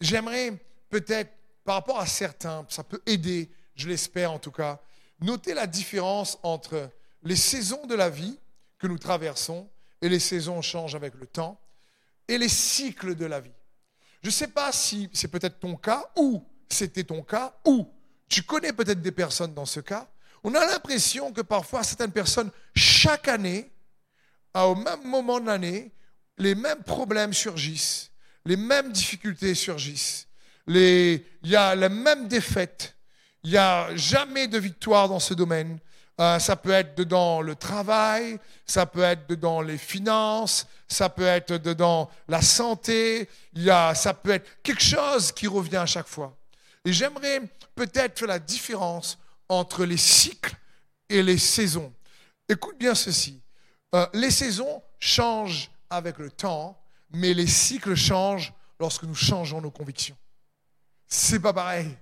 [0.00, 0.52] j'aimerais
[0.90, 1.32] peut-être,
[1.64, 4.80] par rapport à certains, ça peut aider, je l'espère en tout cas,
[5.20, 6.90] noter la différence entre
[7.22, 8.38] les saisons de la vie
[8.78, 9.68] que nous traversons,
[10.04, 11.58] et les saisons changent avec le temps,
[12.28, 13.54] et les cycles de la vie.
[14.22, 17.88] Je ne sais pas si c'est peut-être ton cas ou c'était ton cas, ou
[18.28, 20.06] tu connais peut-être des personnes dans ce cas,
[20.42, 23.72] on a l'impression que parfois certaines personnes, chaque année,
[24.54, 25.90] au même moment de l'année,
[26.36, 28.10] les mêmes problèmes surgissent,
[28.44, 30.28] les mêmes difficultés surgissent,
[30.66, 32.94] il y a la même défaite,
[33.42, 35.78] il n'y a jamais de victoire dans ce domaine.
[36.20, 41.26] Euh, ça peut être dedans le travail, ça peut être dedans les finances, ça peut
[41.26, 45.86] être dedans la santé, il y a, ça peut être quelque chose qui revient à
[45.86, 46.36] chaque fois.
[46.84, 47.40] Et j'aimerais
[47.74, 50.54] peut-être faire la différence entre les cycles
[51.08, 51.92] et les saisons.
[52.48, 53.40] Écoute bien ceci.
[53.94, 59.70] Euh, les saisons changent avec le temps, mais les cycles changent lorsque nous changeons nos
[59.70, 60.16] convictions.
[61.06, 61.96] C'est pas pareil.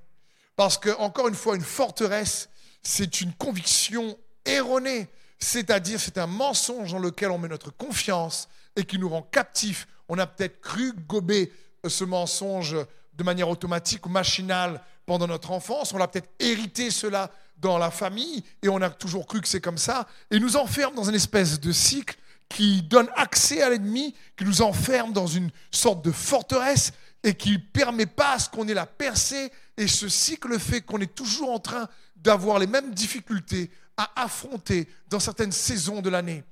[0.57, 2.49] Parce que, encore une fois, une forteresse,
[2.83, 5.09] c'est une conviction erronée.
[5.39, 9.87] C'est-à-dire, c'est un mensonge dans lequel on met notre confiance et qui nous rend captifs.
[10.09, 11.53] On a peut-être cru gober
[11.87, 12.77] ce mensonge
[13.15, 15.93] de manière automatique ou machinale pendant notre enfance.
[15.93, 19.61] On a peut-être hérité cela dans la famille et on a toujours cru que c'est
[19.61, 20.07] comme ça.
[20.31, 22.17] Et nous enferme dans une espèce de cycle
[22.49, 26.93] qui donne accès à l'ennemi, qui nous enferme dans une sorte de forteresse
[27.25, 29.51] et qui ne permet pas à ce qu'on ait la percée.
[29.77, 34.89] Et ce cycle fait qu'on est toujours en train d'avoir les mêmes difficultés à affronter
[35.09, 36.45] dans certaines saisons de l'année.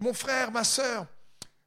[0.00, 1.06] Mon frère, ma soeur,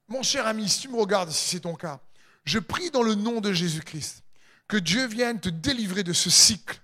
[0.07, 1.99] mon cher ami, si tu me regardes, si c'est ton cas,
[2.43, 4.23] je prie dans le nom de Jésus-Christ
[4.67, 6.79] que Dieu vienne te délivrer de ce cycle.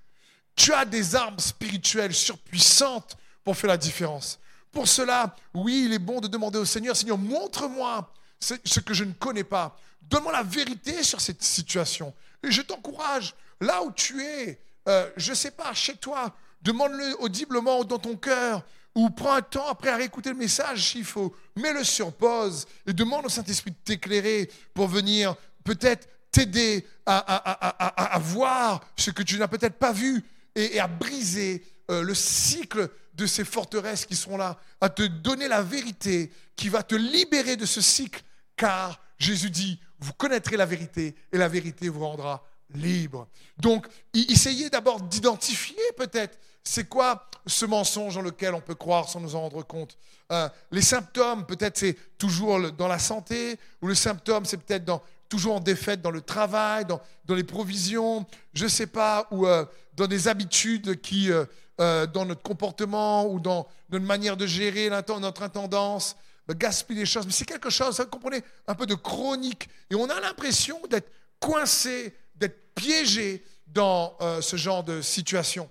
[0.56, 4.40] Tu as des armes spirituelles surpuissantes pour faire la différence.
[4.72, 9.04] Pour cela, oui, il est bon de demander au Seigneur, Seigneur, montre-moi ce que je
[9.04, 9.78] ne connais pas.
[10.02, 12.14] Donne-moi la vérité sur cette situation.
[12.44, 17.16] Et je t'encourage, là où tu es, euh, je ne sais pas, chez toi, demande-le
[17.22, 18.64] audiblement dans ton cœur,
[18.96, 22.92] ou prends un temps après à réécouter le message s'il faut, mets-le sur pause et
[22.92, 29.48] demande au Saint-Esprit de t'éclairer pour venir peut-être t'aider à, voir ce que tu n'as
[29.48, 30.24] peut-être pas vu
[30.56, 35.48] et, à briser euh, le cycle de ces forteresses qui sont là, à te donner
[35.48, 38.24] la vérité qui va te libérer de ce cycle,
[38.56, 42.44] car Jésus dit, vous connaîtrez la vérité et la vérité vous rendra
[42.76, 43.28] libre.
[43.58, 49.20] Donc, essayez d'abord d'identifier peut-être c'est quoi ce mensonge dans lequel on peut croire sans
[49.20, 49.98] nous en rendre compte
[50.32, 55.02] euh, Les symptômes, peut-être c'est toujours dans la santé, ou le symptôme c'est peut-être dans
[55.28, 59.48] toujours en défaite dans le travail, dans, dans les provisions, je ne sais pas, ou
[59.48, 64.90] euh, dans des habitudes qui, euh, dans notre comportement ou dans notre manière de gérer
[64.90, 66.18] notre intendance,
[66.50, 67.26] gaspiller les choses.
[67.26, 69.70] Mais c'est quelque chose, vous comprenez, un peu de chronique.
[69.90, 75.70] Et on a l'impression d'être coincé, d'être piégé dans ce genre de situation.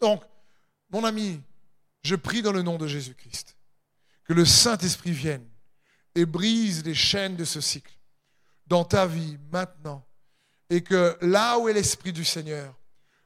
[0.00, 0.22] Donc,
[0.90, 1.40] mon ami,
[2.02, 3.56] je prie dans le nom de Jésus-Christ
[4.24, 5.46] que le Saint-Esprit vienne
[6.14, 7.98] et brise les chaînes de ce cycle
[8.66, 10.04] dans ta vie maintenant.
[10.70, 12.74] Et que là où est l'Esprit du Seigneur,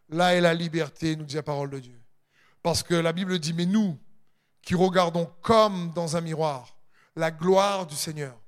[0.09, 2.01] là est la liberté, nous dit la parole de Dieu.
[2.62, 3.98] Parce que la Bible dit, mais nous
[4.62, 6.77] qui regardons comme dans un miroir
[7.16, 8.40] la gloire du Seigneur,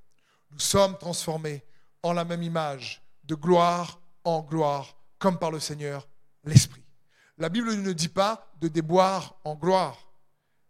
[0.53, 1.63] nous sommes transformés
[2.03, 6.09] en la même image, de gloire en gloire, comme par le Seigneur,
[6.45, 6.83] l'Esprit.
[7.39, 10.09] La Bible ne dit pas de déboire en gloire.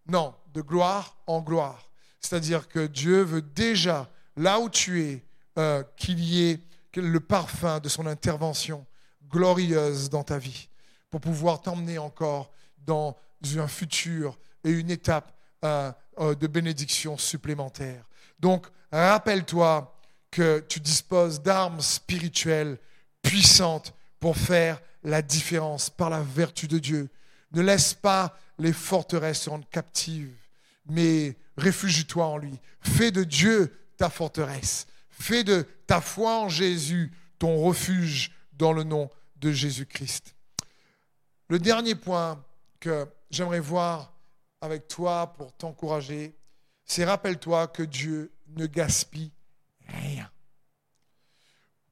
[0.07, 1.91] Non, de gloire en gloire.
[2.21, 5.25] C'est-à-dire que Dieu veut déjà, là où tu es,
[5.59, 6.61] euh, qu'il y ait
[6.97, 8.87] le parfum de son intervention
[9.29, 10.69] glorieuse dans ta vie,
[11.11, 13.17] pour pouvoir t'emmener encore dans
[13.57, 15.33] un futur et une étape
[15.65, 18.05] euh, euh, de bénédiction supplémentaire.
[18.39, 19.95] Donc, rappelle-toi
[20.31, 22.79] que tu disposes d'armes spirituelles
[23.25, 27.09] puissantes pour faire la différence par la vertu de Dieu.
[27.53, 30.33] Ne laisse pas les forteresses rendre captives,
[30.87, 32.61] mais réfugie-toi en lui.
[32.81, 34.87] Fais de Dieu ta forteresse.
[35.11, 40.35] Fais de ta foi en Jésus ton refuge dans le nom de Jésus-Christ.
[41.49, 42.43] Le dernier point
[42.81, 44.13] que j'aimerais voir
[44.61, 46.35] avec toi pour t'encourager,
[46.85, 49.33] c'est rappelle-toi que Dieu ne gaspille
[49.89, 50.31] rien.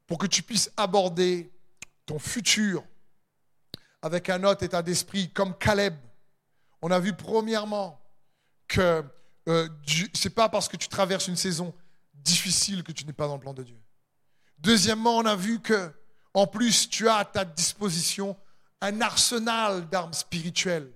[0.06, 1.52] Pour que tu puisses aborder
[2.06, 2.84] ton futur
[4.02, 5.94] avec un autre état d'esprit comme Caleb,
[6.82, 8.00] on a vu premièrement
[8.66, 9.04] que
[9.48, 11.74] euh, ce n'est pas parce que tu traverses une saison
[12.14, 13.80] difficile que tu n'es pas dans le plan de Dieu.
[14.58, 15.92] Deuxièmement, on a vu que,
[16.34, 18.36] en plus, tu as à ta disposition
[18.80, 20.92] un arsenal d'armes spirituelles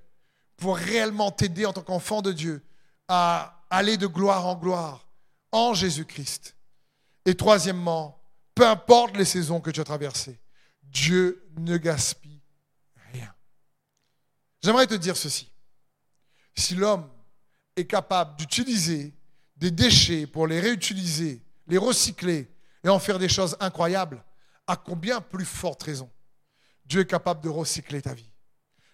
[0.56, 2.64] pour réellement t'aider en tant qu'enfant de Dieu
[3.08, 5.06] à aller de gloire en gloire
[5.52, 6.56] en Jésus-Christ.
[7.24, 8.20] Et troisièmement,
[8.56, 10.40] peu importe les saisons que tu as traversées,
[10.82, 12.40] Dieu ne gaspille
[13.12, 13.32] rien.
[14.62, 15.52] J'aimerais te dire ceci.
[16.56, 17.06] Si l'homme
[17.76, 19.14] est capable d'utiliser
[19.56, 22.50] des déchets pour les réutiliser, les recycler
[22.82, 24.24] et en faire des choses incroyables,
[24.66, 26.10] à combien plus forte raison
[26.86, 28.32] Dieu est capable de recycler ta vie.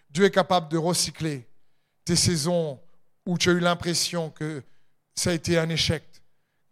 [0.09, 1.47] Dieu est capable de recycler
[2.03, 2.81] tes saisons
[3.25, 4.61] où tu as eu l'impression que
[5.15, 6.03] ça a été un échec,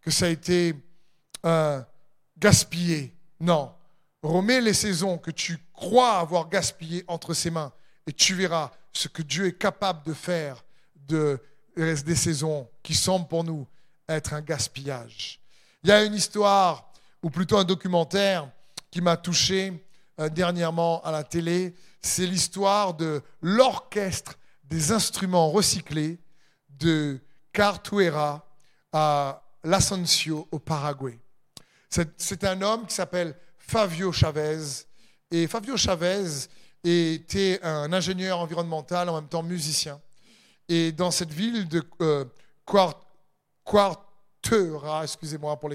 [0.02, 0.74] que ça a été
[1.46, 1.80] euh,
[2.42, 3.14] gaspillé.
[3.38, 3.72] Non.
[4.22, 7.72] Remets les saisons que tu crois avoir gaspillées entre ses mains
[8.06, 10.64] et tu verras ce que Dieu est capable de faire
[10.96, 11.40] de,
[11.76, 13.66] des saisons qui semblent pour nous
[14.08, 15.40] être un gaspillage.
[15.84, 18.50] Il y a une histoire, ou plutôt un documentaire,
[18.90, 19.84] qui m'a touché
[20.20, 21.74] euh, dernièrement à la télé.
[22.00, 26.18] C'est l'histoire de l'orchestre des instruments recyclés
[26.68, 27.20] de
[27.52, 28.46] Cartuera
[28.92, 31.18] à l'Asensio au Paraguay.
[32.16, 34.86] C'est un homme qui s'appelle Fabio Chavez.
[35.30, 36.24] Et Fabio Chavez
[36.82, 40.00] était un ingénieur environnemental, en même temps musicien.
[40.68, 42.24] Et dans cette ville de euh,
[45.02, 45.70] excusez-moi pour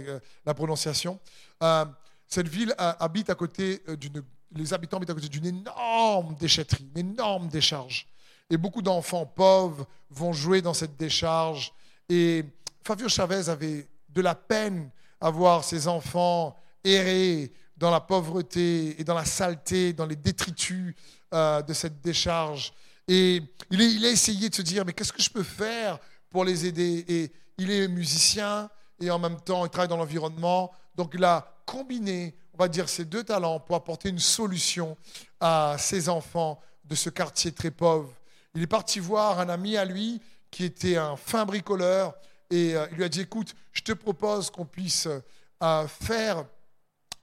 [0.45, 1.19] la prononciation,
[1.61, 1.85] euh,
[2.27, 4.23] cette ville habite à côté euh, d'une,
[4.55, 8.07] les habitants habitent à côté d'une énorme déchetterie, une énorme décharge.
[8.49, 11.71] Et beaucoup d'enfants pauvres vont jouer dans cette décharge.
[12.09, 12.43] Et
[12.83, 19.03] Fabio Chavez avait de la peine à voir ses enfants errer dans la pauvreté et
[19.03, 20.95] dans la saleté, dans les détritus
[21.33, 22.73] euh, de cette décharge.
[23.07, 25.99] Et il, a essayé de se dire, mais qu'est-ce que je peux faire
[26.29, 27.05] pour les aider?
[27.07, 30.71] Et il est musicien et en même temps, il travaille dans l'environnement.
[30.95, 34.97] Donc il a combiné, on va dire, ces deux talents pour apporter une solution
[35.39, 38.11] à ces enfants de ce quartier très pauvre.
[38.55, 42.15] Il est parti voir un ami à lui qui était un fin bricoleur
[42.49, 46.45] et euh, il lui a dit, écoute, je te propose qu'on puisse euh, faire,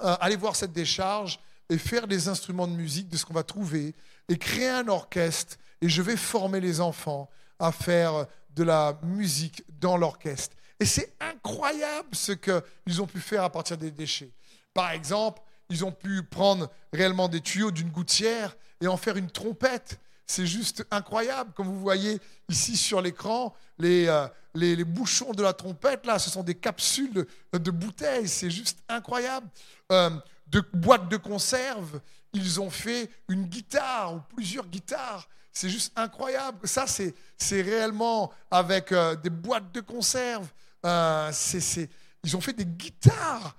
[0.02, 3.42] euh, aller voir cette décharge et faire des instruments de musique de ce qu'on va
[3.42, 3.94] trouver
[4.28, 9.62] et créer un orchestre et je vais former les enfants à faire de la musique
[9.80, 10.56] dans l'orchestre.
[10.78, 14.30] Et c'est incroyable ce qu'ils ont pu faire à partir des déchets.
[14.72, 19.30] Par exemple, ils ont pu prendre réellement des tuyaux d'une gouttière et en faire une
[19.30, 19.98] trompette.
[20.26, 21.52] C'est juste incroyable.
[21.54, 26.30] Comme vous voyez ici sur l'écran, les, euh, les, bouchons de la trompette, là, ce
[26.30, 28.28] sont des capsules de, bouteilles.
[28.28, 29.46] C'est juste incroyable.
[29.92, 30.10] Euh,
[30.46, 32.00] de boîtes de conserve,
[32.32, 35.28] ils ont fait une guitare ou plusieurs guitares.
[35.52, 36.66] C'est juste incroyable.
[36.66, 37.14] Ça, c'est,
[37.50, 40.48] réellement avec euh, des boîtes de conserve.
[40.82, 43.56] ils ont fait des guitares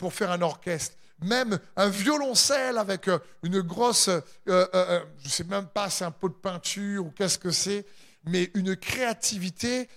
[0.00, 5.30] pour faire un orchestre même un violoncelle avec euh, une grosse, euh, euh, je ne
[5.30, 7.86] sais même pas, c'est un pot de peinture ou qu'est-ce que c'est,
[8.24, 9.88] mais une créativité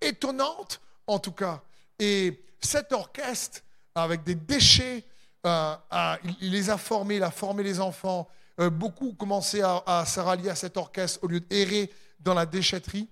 [0.00, 1.62] étonnante en tout cas.
[1.98, 3.62] Et cet orchestre,
[3.94, 5.04] avec des déchets,
[5.44, 8.28] il, les a formés, il a formé les enfants.
[8.58, 11.90] beaucoup commencé à, à se rallier à cet orchestre au lieu d'errer
[12.20, 13.08] dans la déchetterie.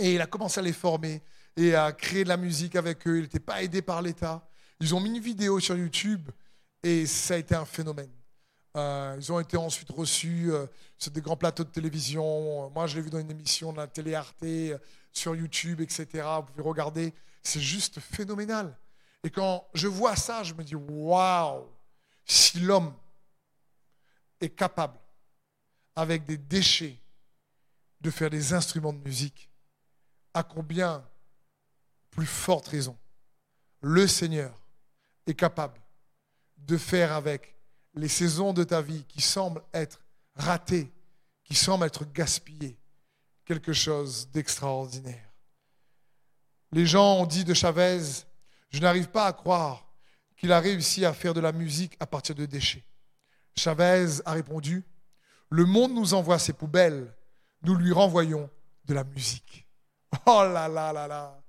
[0.00, 1.22] Et il a commencé à les former.
[1.56, 3.18] et à créer de la musique avec eux.
[3.18, 4.44] Il n'était pas aidé par l'État.
[4.80, 6.28] Ils ont mis une vidéo sur YouTube
[6.82, 8.10] et ça a été un phénomène.
[8.76, 10.66] Euh, ils ont été ensuite reçus euh,
[10.96, 12.70] sur des grands plateaux de télévision.
[12.70, 14.78] Moi, je l'ai vu dans une émission de la télé Arte, euh,
[15.12, 16.06] sur YouTube, etc.
[16.36, 17.12] Vous pouvez regarder.
[17.42, 18.74] C'est juste phénoménal.
[19.22, 21.68] Et quand je vois ça, je me dis waouh,
[22.24, 22.94] si l'homme
[24.40, 24.98] est capable,
[25.94, 26.96] avec des déchets,
[28.00, 29.48] de faire des instruments de musique,
[30.34, 31.04] à combien
[32.10, 32.96] plus forte raison
[33.82, 34.54] le Seigneur
[35.26, 35.81] est capable
[36.66, 37.56] de faire avec
[37.94, 40.00] les saisons de ta vie qui semblent être
[40.34, 40.90] ratées,
[41.44, 42.78] qui semblent être gaspillées,
[43.44, 45.30] quelque chose d'extraordinaire.
[46.72, 48.00] Les gens ont dit de Chavez,
[48.70, 49.86] je n'arrive pas à croire
[50.36, 52.84] qu'il a réussi à faire de la musique à partir de déchets.
[53.56, 54.84] Chavez a répondu,
[55.50, 57.14] le monde nous envoie ses poubelles,
[57.62, 58.48] nous lui renvoyons
[58.86, 59.66] de la musique.
[60.26, 61.42] Oh là là là là.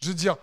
[0.00, 0.36] Je veux dire,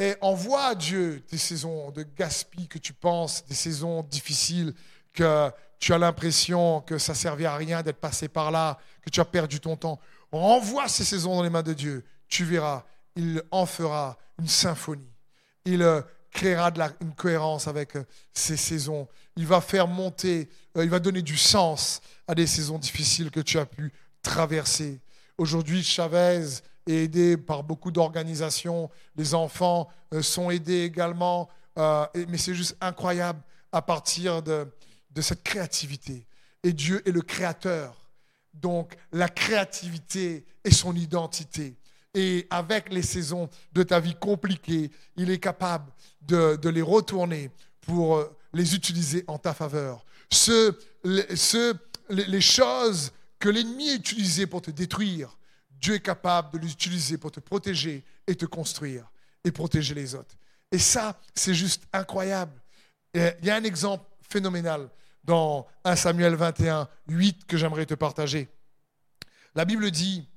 [0.00, 4.74] et envoie à Dieu des saisons de gaspille que tu penses, des saisons difficiles,
[5.12, 9.20] que tu as l'impression que ça servait à rien d'être passé par là, que tu
[9.20, 10.00] as perdu ton temps.
[10.32, 12.02] Renvoie ces saisons dans les mains de Dieu.
[12.28, 12.84] Tu verras,
[13.14, 15.12] il en fera une symphonie.
[15.66, 16.72] Il euh, créera
[17.02, 19.06] une cohérence avec euh, ces saisons.
[19.36, 20.48] Il va faire monter,
[20.78, 23.92] euh, il va donner du sens à des saisons difficiles que tu as pu
[24.22, 24.98] traverser.
[25.36, 26.46] Aujourd'hui, Chavez
[26.86, 28.90] est aidé par beaucoup d'organisations.
[29.16, 31.48] Les enfants euh, sont aidés également.
[31.78, 33.40] Euh, mais c'est juste incroyable
[33.72, 34.66] à partir de,
[35.10, 36.26] de cette créativité.
[36.62, 37.96] Et Dieu est le créateur.
[38.52, 41.76] Donc la créativité est son identité.
[42.12, 47.50] Et avec les saisons de ta vie compliquées, il est capable de, de les retourner
[47.82, 50.04] pour euh, les utiliser en ta faveur.
[50.30, 51.74] Ce, ce,
[52.08, 55.36] les choses que l'ennemi a utilisées pour te détruire,
[55.80, 59.10] Dieu est capable de l'utiliser pour te protéger et te construire
[59.44, 60.36] et protéger les autres.
[60.70, 62.52] Et ça, c'est juste incroyable.
[63.14, 64.90] il y a un exemple phénoménal
[65.24, 68.48] dans 1 Samuel 21, 8 que j'aimerais te partager.
[69.54, 70.28] La Bible dit,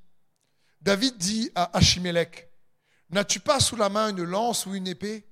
[0.80, 2.50] David dit à Achimélec,
[3.10, 5.26] N'as-tu pas sous la main une lance ou une épée?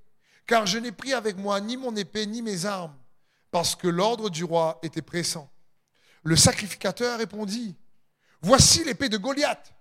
[0.47, 2.95] Car je n'ai pris avec moi ni mon épée ni mes armes,
[3.51, 5.51] parce que l'ordre du roi était pressant.
[6.23, 7.77] Le sacrificateur répondit,
[8.43, 9.73] Voici l'épée de Goliath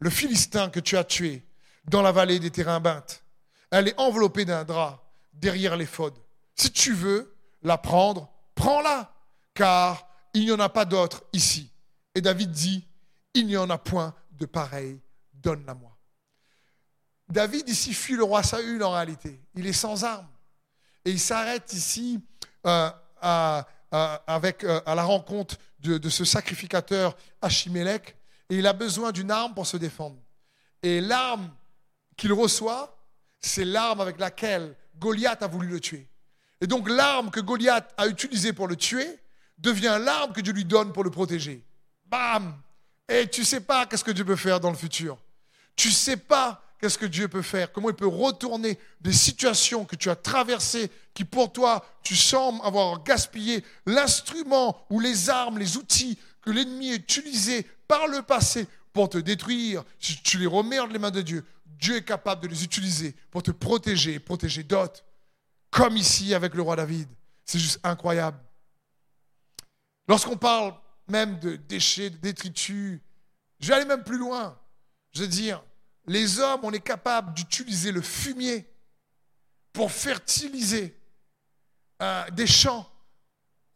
[0.00, 1.44] le Philistin que tu as tué
[1.84, 3.22] dans la vallée des Térébinthes.
[3.70, 5.02] Elle est enveloppée d'un drap
[5.34, 6.14] derrière l'éphod.
[6.56, 9.14] Si tu veux la prendre, prends-la,
[9.54, 11.70] car il n'y en a pas d'autre ici.
[12.14, 12.86] Et David dit,
[13.34, 15.00] il n'y en a point de pareil,
[15.34, 15.96] donne-la-moi.
[17.28, 19.40] David ici fuit le roi Saül en réalité.
[19.54, 20.26] Il est sans armes.
[21.04, 22.20] Et il s'arrête ici
[22.66, 22.90] euh,
[23.22, 28.16] euh, à la rencontre de, de ce sacrificateur Achimélec
[28.50, 30.16] et il a besoin d'une arme pour se défendre.
[30.82, 31.50] Et l'arme
[32.16, 32.98] qu'il reçoit,
[33.40, 36.06] c'est l'arme avec laquelle Goliath a voulu le tuer.
[36.60, 39.18] Et donc l'arme que Goliath a utilisée pour le tuer
[39.56, 41.64] devient l'arme que Dieu lui donne pour le protéger.
[42.04, 42.60] Bam
[43.08, 45.16] Et tu sais pas qu'est-ce que Dieu peut faire dans le futur.
[45.76, 49.96] Tu sais pas qu'est-ce que Dieu peut faire, comment il peut retourner des situations que
[49.96, 55.76] tu as traversées, qui pour toi, tu sembles avoir gaspillé, l'instrument ou les armes, les
[55.76, 60.76] outils que l'ennemi a utilisés par le passé pour te détruire, si tu les remets
[60.76, 64.62] dans les mains de Dieu, Dieu est capable de les utiliser pour te protéger, protéger
[64.62, 65.04] d'autres.
[65.70, 67.08] Comme ici avec le roi David.
[67.44, 68.38] C'est juste incroyable.
[70.08, 70.74] Lorsqu'on parle
[71.08, 73.00] même de déchets, de détritus,
[73.60, 74.58] je vais aller même plus loin.
[75.12, 75.62] Je veux dire,
[76.06, 78.66] les hommes, on est capable d'utiliser le fumier
[79.72, 80.96] pour fertiliser
[82.02, 82.88] euh, des champs.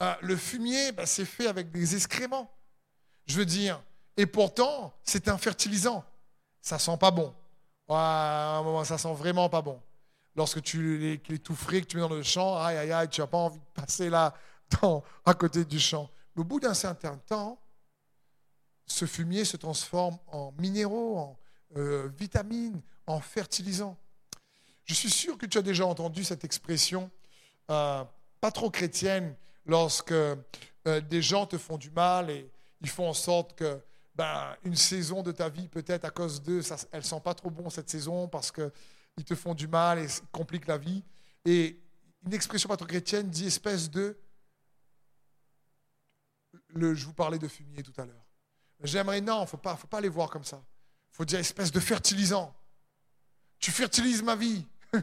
[0.03, 2.54] Euh, le fumier, ben, c'est fait avec des excréments.
[3.27, 3.81] Je veux dire,
[4.17, 6.05] et pourtant, c'est un fertilisant.
[6.61, 7.35] Ça sent pas bon.
[7.89, 9.81] Ouais, ça sent vraiment pas bon.
[10.37, 13.21] Lorsque tu les, les tout que tu mets dans le champ, aïe aïe aïe, tu
[13.21, 14.35] n'as pas envie de passer là,
[15.25, 16.11] à côté du champ.
[16.35, 17.59] Mais au bout d'un certain temps,
[18.87, 21.39] ce fumier se transforme en minéraux, en
[21.77, 23.97] euh, vitamines, en fertilisants.
[24.85, 27.11] Je suis sûr que tu as déjà entendu cette expression,
[27.71, 28.05] euh,
[28.41, 29.35] pas trop chrétienne,
[29.67, 30.37] lorsque euh,
[31.09, 32.51] des gens te font du mal et
[32.85, 33.81] ils font en sorte que
[34.15, 36.61] ben, une saison de ta vie, peut-être à cause d'eux,
[36.93, 40.07] elle ne sent pas trop bon cette saison parce qu'ils te font du mal et
[40.31, 41.03] compliquent la vie.
[41.47, 41.81] Et
[42.27, 44.19] une expression pas trop chrétienne dit espèce de.
[46.69, 48.25] Le, je vous parlais de fumier tout à l'heure.
[48.83, 50.63] J'aimerais, non, il ne faut pas, faut pas les voir comme ça.
[51.13, 52.55] Il faut dire espèce de fertilisant.
[53.59, 54.67] Tu fertilises ma vie.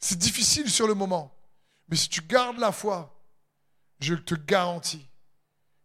[0.00, 1.32] C'est difficile sur le moment.
[1.88, 3.16] Mais si tu gardes la foi,
[4.00, 5.08] je te garantis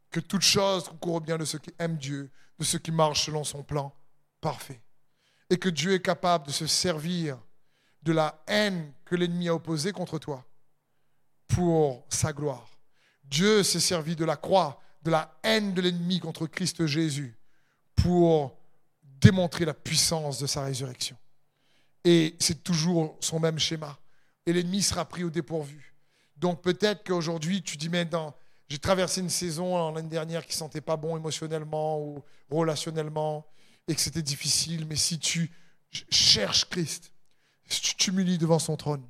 [0.10, 3.44] que toute chose concourt bien de ceux qui aiment Dieu, de ceux qui marchent selon
[3.44, 3.94] son plan
[4.42, 4.82] parfait.
[5.50, 7.40] et que Dieu est capable de se servir
[8.04, 10.46] de la haine que l'ennemi a opposée contre toi
[11.48, 12.70] pour sa gloire.
[13.24, 17.38] Dieu s'est servi de la croix, de la haine de l'ennemi contre Christ Jésus
[17.96, 18.58] pour
[19.04, 21.18] démontrer la puissance de sa résurrection.
[22.04, 23.98] Et c'est toujours son même schéma.
[24.46, 25.94] Et l'ennemi sera pris au dépourvu.
[26.38, 28.06] Donc peut-être qu'aujourd'hui, tu dis, mais
[28.70, 33.46] j'ai traversé une saison l'année dernière qui ne sentait pas bon émotionnellement ou relationnellement
[33.88, 34.86] et que c'était difficile.
[34.88, 35.52] Mais si tu
[36.12, 37.12] cherches Christ,
[37.68, 39.04] si tu t'humilies devant son trône,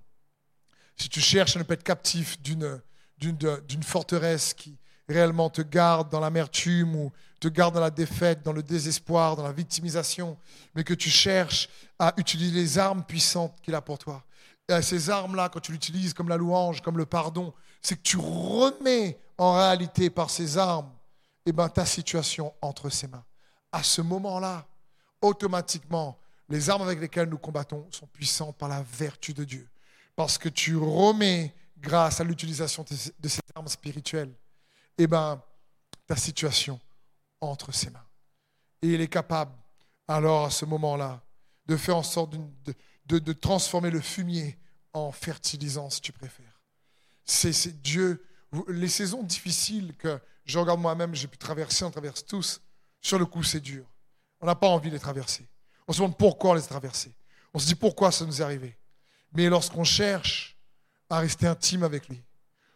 [0.95, 2.81] si tu cherches à ne pas être captif d'une,
[3.17, 4.77] d'une, forteresse qui
[5.09, 9.43] réellement te garde dans l'amertume ou te garde dans la défaite, dans le désespoir, dans
[9.43, 10.37] la victimisation,
[10.73, 14.23] mais que tu cherches à utiliser les armes puissantes qu'il a pour toi.
[14.69, 18.17] Et ces armes-là, quand tu l'utilises comme la louange, comme le pardon, c'est que tu
[18.17, 20.91] remets en réalité par ces armes
[21.45, 23.25] eh ben, ta situation entre ses mains.
[23.71, 24.67] À ce moment-là,
[25.21, 26.19] automatiquement,
[26.49, 29.67] les armes avec lesquelles nous combattons sont puissantes par la vertu de Dieu.
[30.15, 32.85] Parce que tu remets, grâce à l'utilisation
[33.19, 34.33] de ces armes spirituelles,
[34.97, 35.41] eh ben,
[36.05, 36.79] ta situation
[37.39, 38.05] entre ses mains.
[38.81, 39.55] Et il est capable,
[40.07, 41.21] alors à ce moment-là,
[41.65, 42.35] de faire en sorte
[43.05, 44.57] de, de, transformer le fumier
[44.93, 46.59] en fertilisant, si tu préfères.
[47.23, 48.25] C'est Dieu.
[48.67, 52.61] Les saisons difficiles que je regarde moi-même, j'ai pu traverser, on traverse tous,
[53.01, 53.85] sur le coup, c'est dur.
[54.41, 55.47] On n'a pas envie de les traverser.
[55.87, 57.13] On se demande pourquoi on les a traversés.
[57.53, 58.77] On se dit pourquoi ça nous est arrivé.
[59.33, 60.57] Mais lorsqu'on cherche
[61.09, 62.21] à rester intime avec lui,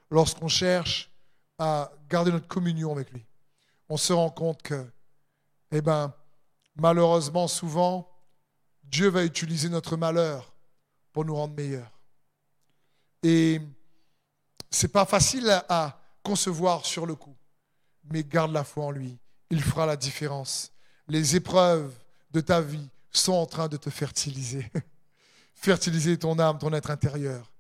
[0.10, 1.12] lorsqu'on cherche
[1.58, 3.26] à garder notre communion avec lui,
[3.90, 4.86] on se rend compte que,
[5.72, 6.14] eh ben,
[6.76, 8.10] malheureusement, souvent,
[8.84, 10.54] Dieu va utiliser notre malheur
[11.12, 11.92] pour nous rendre meilleurs.
[13.22, 13.62] Et
[14.74, 17.36] c'est pas facile à, concevoir sur le coup,
[18.06, 19.20] mais garde la foi en lui.
[19.50, 20.72] Il fera la différence.
[21.10, 21.94] Les épreuves
[22.32, 24.72] de ta vie sont en train de te fertiliser.
[25.54, 27.52] fertiliser ton âme, ton être intérieur,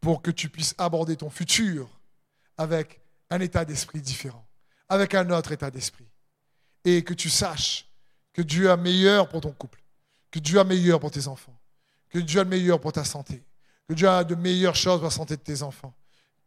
[0.00, 1.88] pour que tu puisses aborder ton futur
[2.58, 3.00] avec
[3.30, 4.44] un état d'esprit différent,
[4.88, 6.08] avec un autre état d'esprit.
[6.84, 7.88] Et que tu saches
[8.32, 9.80] que Dieu a meilleur pour ton couple,
[10.32, 11.56] que Dieu a meilleur pour tes enfants,
[12.10, 13.44] que Dieu a le meilleur pour ta santé,
[13.88, 15.94] que Dieu a de meilleures choses pour la santé de tes enfants,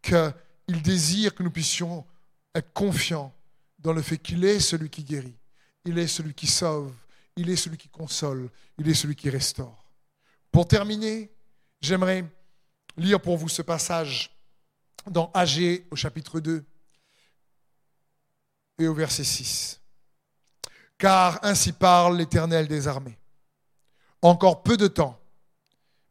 [0.05, 2.05] qu'il désire que nous puissions
[2.53, 3.33] être confiants
[3.79, 5.37] dans le fait qu'il est celui qui guérit,
[5.83, 6.93] il est celui qui sauve,
[7.35, 9.83] il est celui qui console, il est celui qui restaure.
[10.51, 11.31] Pour terminer,
[11.81, 12.23] j'aimerais
[12.97, 14.31] lire pour vous ce passage
[15.07, 16.63] dans Agé au chapitre 2
[18.79, 19.81] et au verset 6.
[20.97, 23.17] Car ainsi parle l'Éternel des armées.
[24.21, 25.19] Encore peu de temps,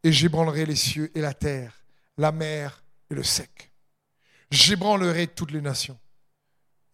[0.03, 1.85] et j'ébranlerai les cieux et la terre,
[2.19, 3.74] la mer et le sec.
[4.55, 5.99] J'ébranlerai toutes les nations.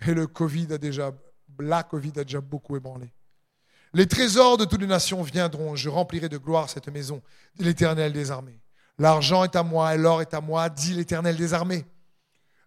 [0.07, 1.13] Et le Covid a déjà,
[1.59, 3.13] la Covid a déjà beaucoup ébranlé.
[3.93, 7.21] Les trésors de toutes les nations viendront, je remplirai de gloire cette maison,
[7.57, 8.63] dit l'Éternel des armées.
[8.99, 11.85] L'argent est à moi et l'or est à moi, dit l'Éternel des armées.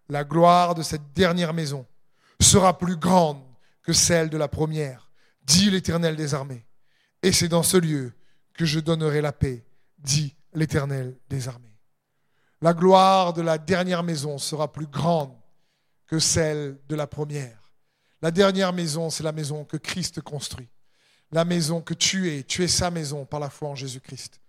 [0.08, 1.86] La gloire de cette dernière maison
[2.40, 3.42] sera plus grande
[3.82, 5.10] que celle de la première,
[5.42, 6.66] dit l'Éternel des armées.
[7.24, 8.12] Et c'est dans ce lieu
[8.52, 9.64] que je donnerai la paix,
[9.98, 11.73] dit l'Éternel des armées.
[12.64, 15.34] La gloire de la dernière maison sera plus grande
[16.06, 17.58] que celle de la première.
[18.22, 20.70] La dernière maison, c'est la maison que Christ construit.
[21.30, 24.40] La maison que tu es, tu es sa maison par la foi en Jésus-Christ.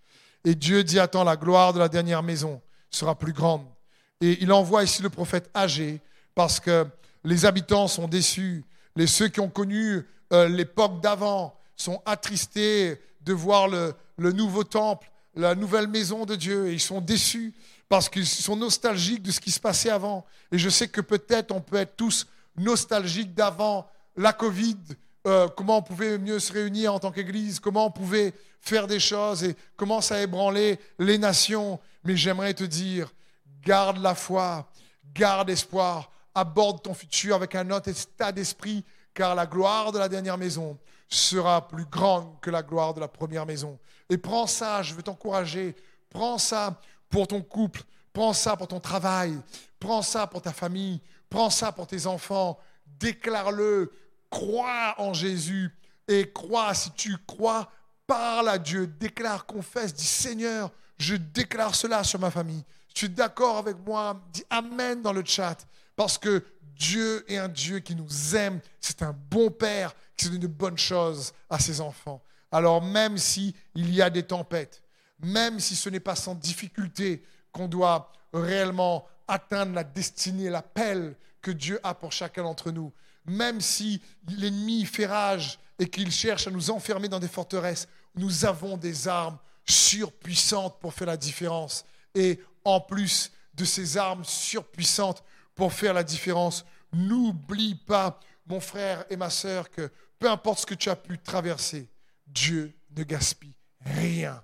[0.46, 3.66] Et Dieu dit, attends, la gloire de la dernière maison sera plus grande.
[4.22, 6.00] Et il envoie ici le prophète âgé
[6.36, 6.88] parce que
[7.26, 8.64] les habitants sont déçus.
[8.96, 13.94] Les, ceux qui ont connu euh, l'époque d'avant sont attristés de voir le,
[14.32, 16.70] nouveau temple, la nouvelle maison de Dieu.
[16.70, 17.54] Et ils sont déçus
[17.90, 20.26] parce qu'ils sont nostalgiques de ce qui se passait avant.
[20.52, 22.28] Et je sais que peut-être on peut être tous
[22.58, 24.78] nostalgiques d'avant la Covid,
[25.28, 29.00] euh, comment on pouvait mieux se réunir en tant qu'Église, comment on pouvait faire des
[29.00, 31.80] choses et comment ça a ébranlé les nations.
[32.04, 33.12] Mais j'aimerais te dire,
[33.62, 34.68] garde la foi,
[35.14, 38.84] garde espoir, aborde ton futur avec un autre état d'esprit,
[39.14, 40.78] car la gloire de la dernière maison
[41.08, 43.78] sera plus grande que la gloire de la première maison.
[44.10, 45.76] Et prends ça, je veux t'encourager,
[46.10, 46.80] prends ça
[47.16, 49.40] pour ton couple, prends ça pour ton travail,
[49.80, 51.00] prends ça pour ta famille,
[51.30, 52.60] prends ça pour tes enfants,
[53.00, 53.90] déclare-le,
[54.30, 55.74] crois en Jésus
[56.10, 57.72] et crois, si tu crois,
[58.06, 62.66] parle à Dieu, déclare, confesse, dis Seigneur, je déclare cela sur ma famille.
[62.94, 64.22] Tu es d'accord avec moi?
[64.34, 65.66] Dis Amen dans le chat.
[65.96, 66.44] Parce que
[66.78, 68.60] Dieu est un Dieu qui nous aime.
[68.82, 72.22] C'est un bon Père qui donne de bonnes choses à ses enfants.
[72.52, 74.82] Alors même s'il y a des tempêtes,
[75.20, 81.52] même si ce n'est pas sans difficulté qu'on doit réellement atteindre la destinée, l'appel que
[81.52, 82.92] Dieu a pour chacun d'entre nous,
[83.26, 88.46] même si l'ennemi fait rage et qu'il cherche à nous enfermer dans des forteresses, nous
[88.46, 91.86] avons des armes surpuissantes pour faire la différence.
[92.14, 95.24] Et en plus de ces armes surpuissantes
[95.56, 100.66] pour faire la différence, n'oublie pas, mon frère et ma sœur, que peu importe ce
[100.66, 101.90] que tu as pu traverser,
[102.28, 104.44] Dieu ne gaspille rien.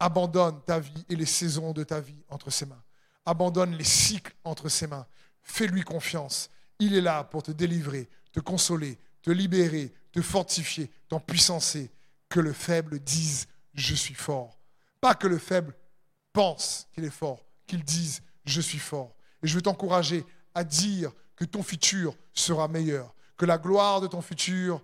[0.00, 2.82] Abandonne ta vie et les saisons de ta vie entre ses mains.
[3.26, 5.06] Abandonne les cycles entre ses mains.
[5.42, 6.50] Fais-lui confiance.
[6.78, 11.90] Il est là pour te délivrer, te consoler, te libérer, te fortifier, t'empuissancer.
[12.30, 14.58] Que le faible dise je suis fort.
[15.00, 15.74] Pas que le faible
[16.32, 19.14] pense qu'il est fort, qu'il dise je suis fort.
[19.42, 20.24] Et je veux t'encourager
[20.54, 24.82] à dire que ton futur sera meilleur, que la gloire de ton futur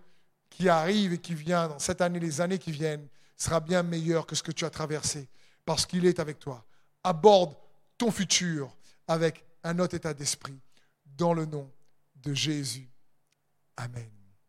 [0.51, 3.07] qui arrive et qui vient dans cette année, les années qui viennent,
[3.37, 5.29] sera bien meilleure que ce que tu as traversé,
[5.65, 6.65] parce qu'il est avec toi.
[7.05, 7.55] Aborde
[7.99, 8.75] ton futur
[9.09, 10.59] avec un autre état d'esprit,
[11.05, 11.71] dans le nom
[12.17, 12.89] de Jésus.
[13.77, 14.16] Amen.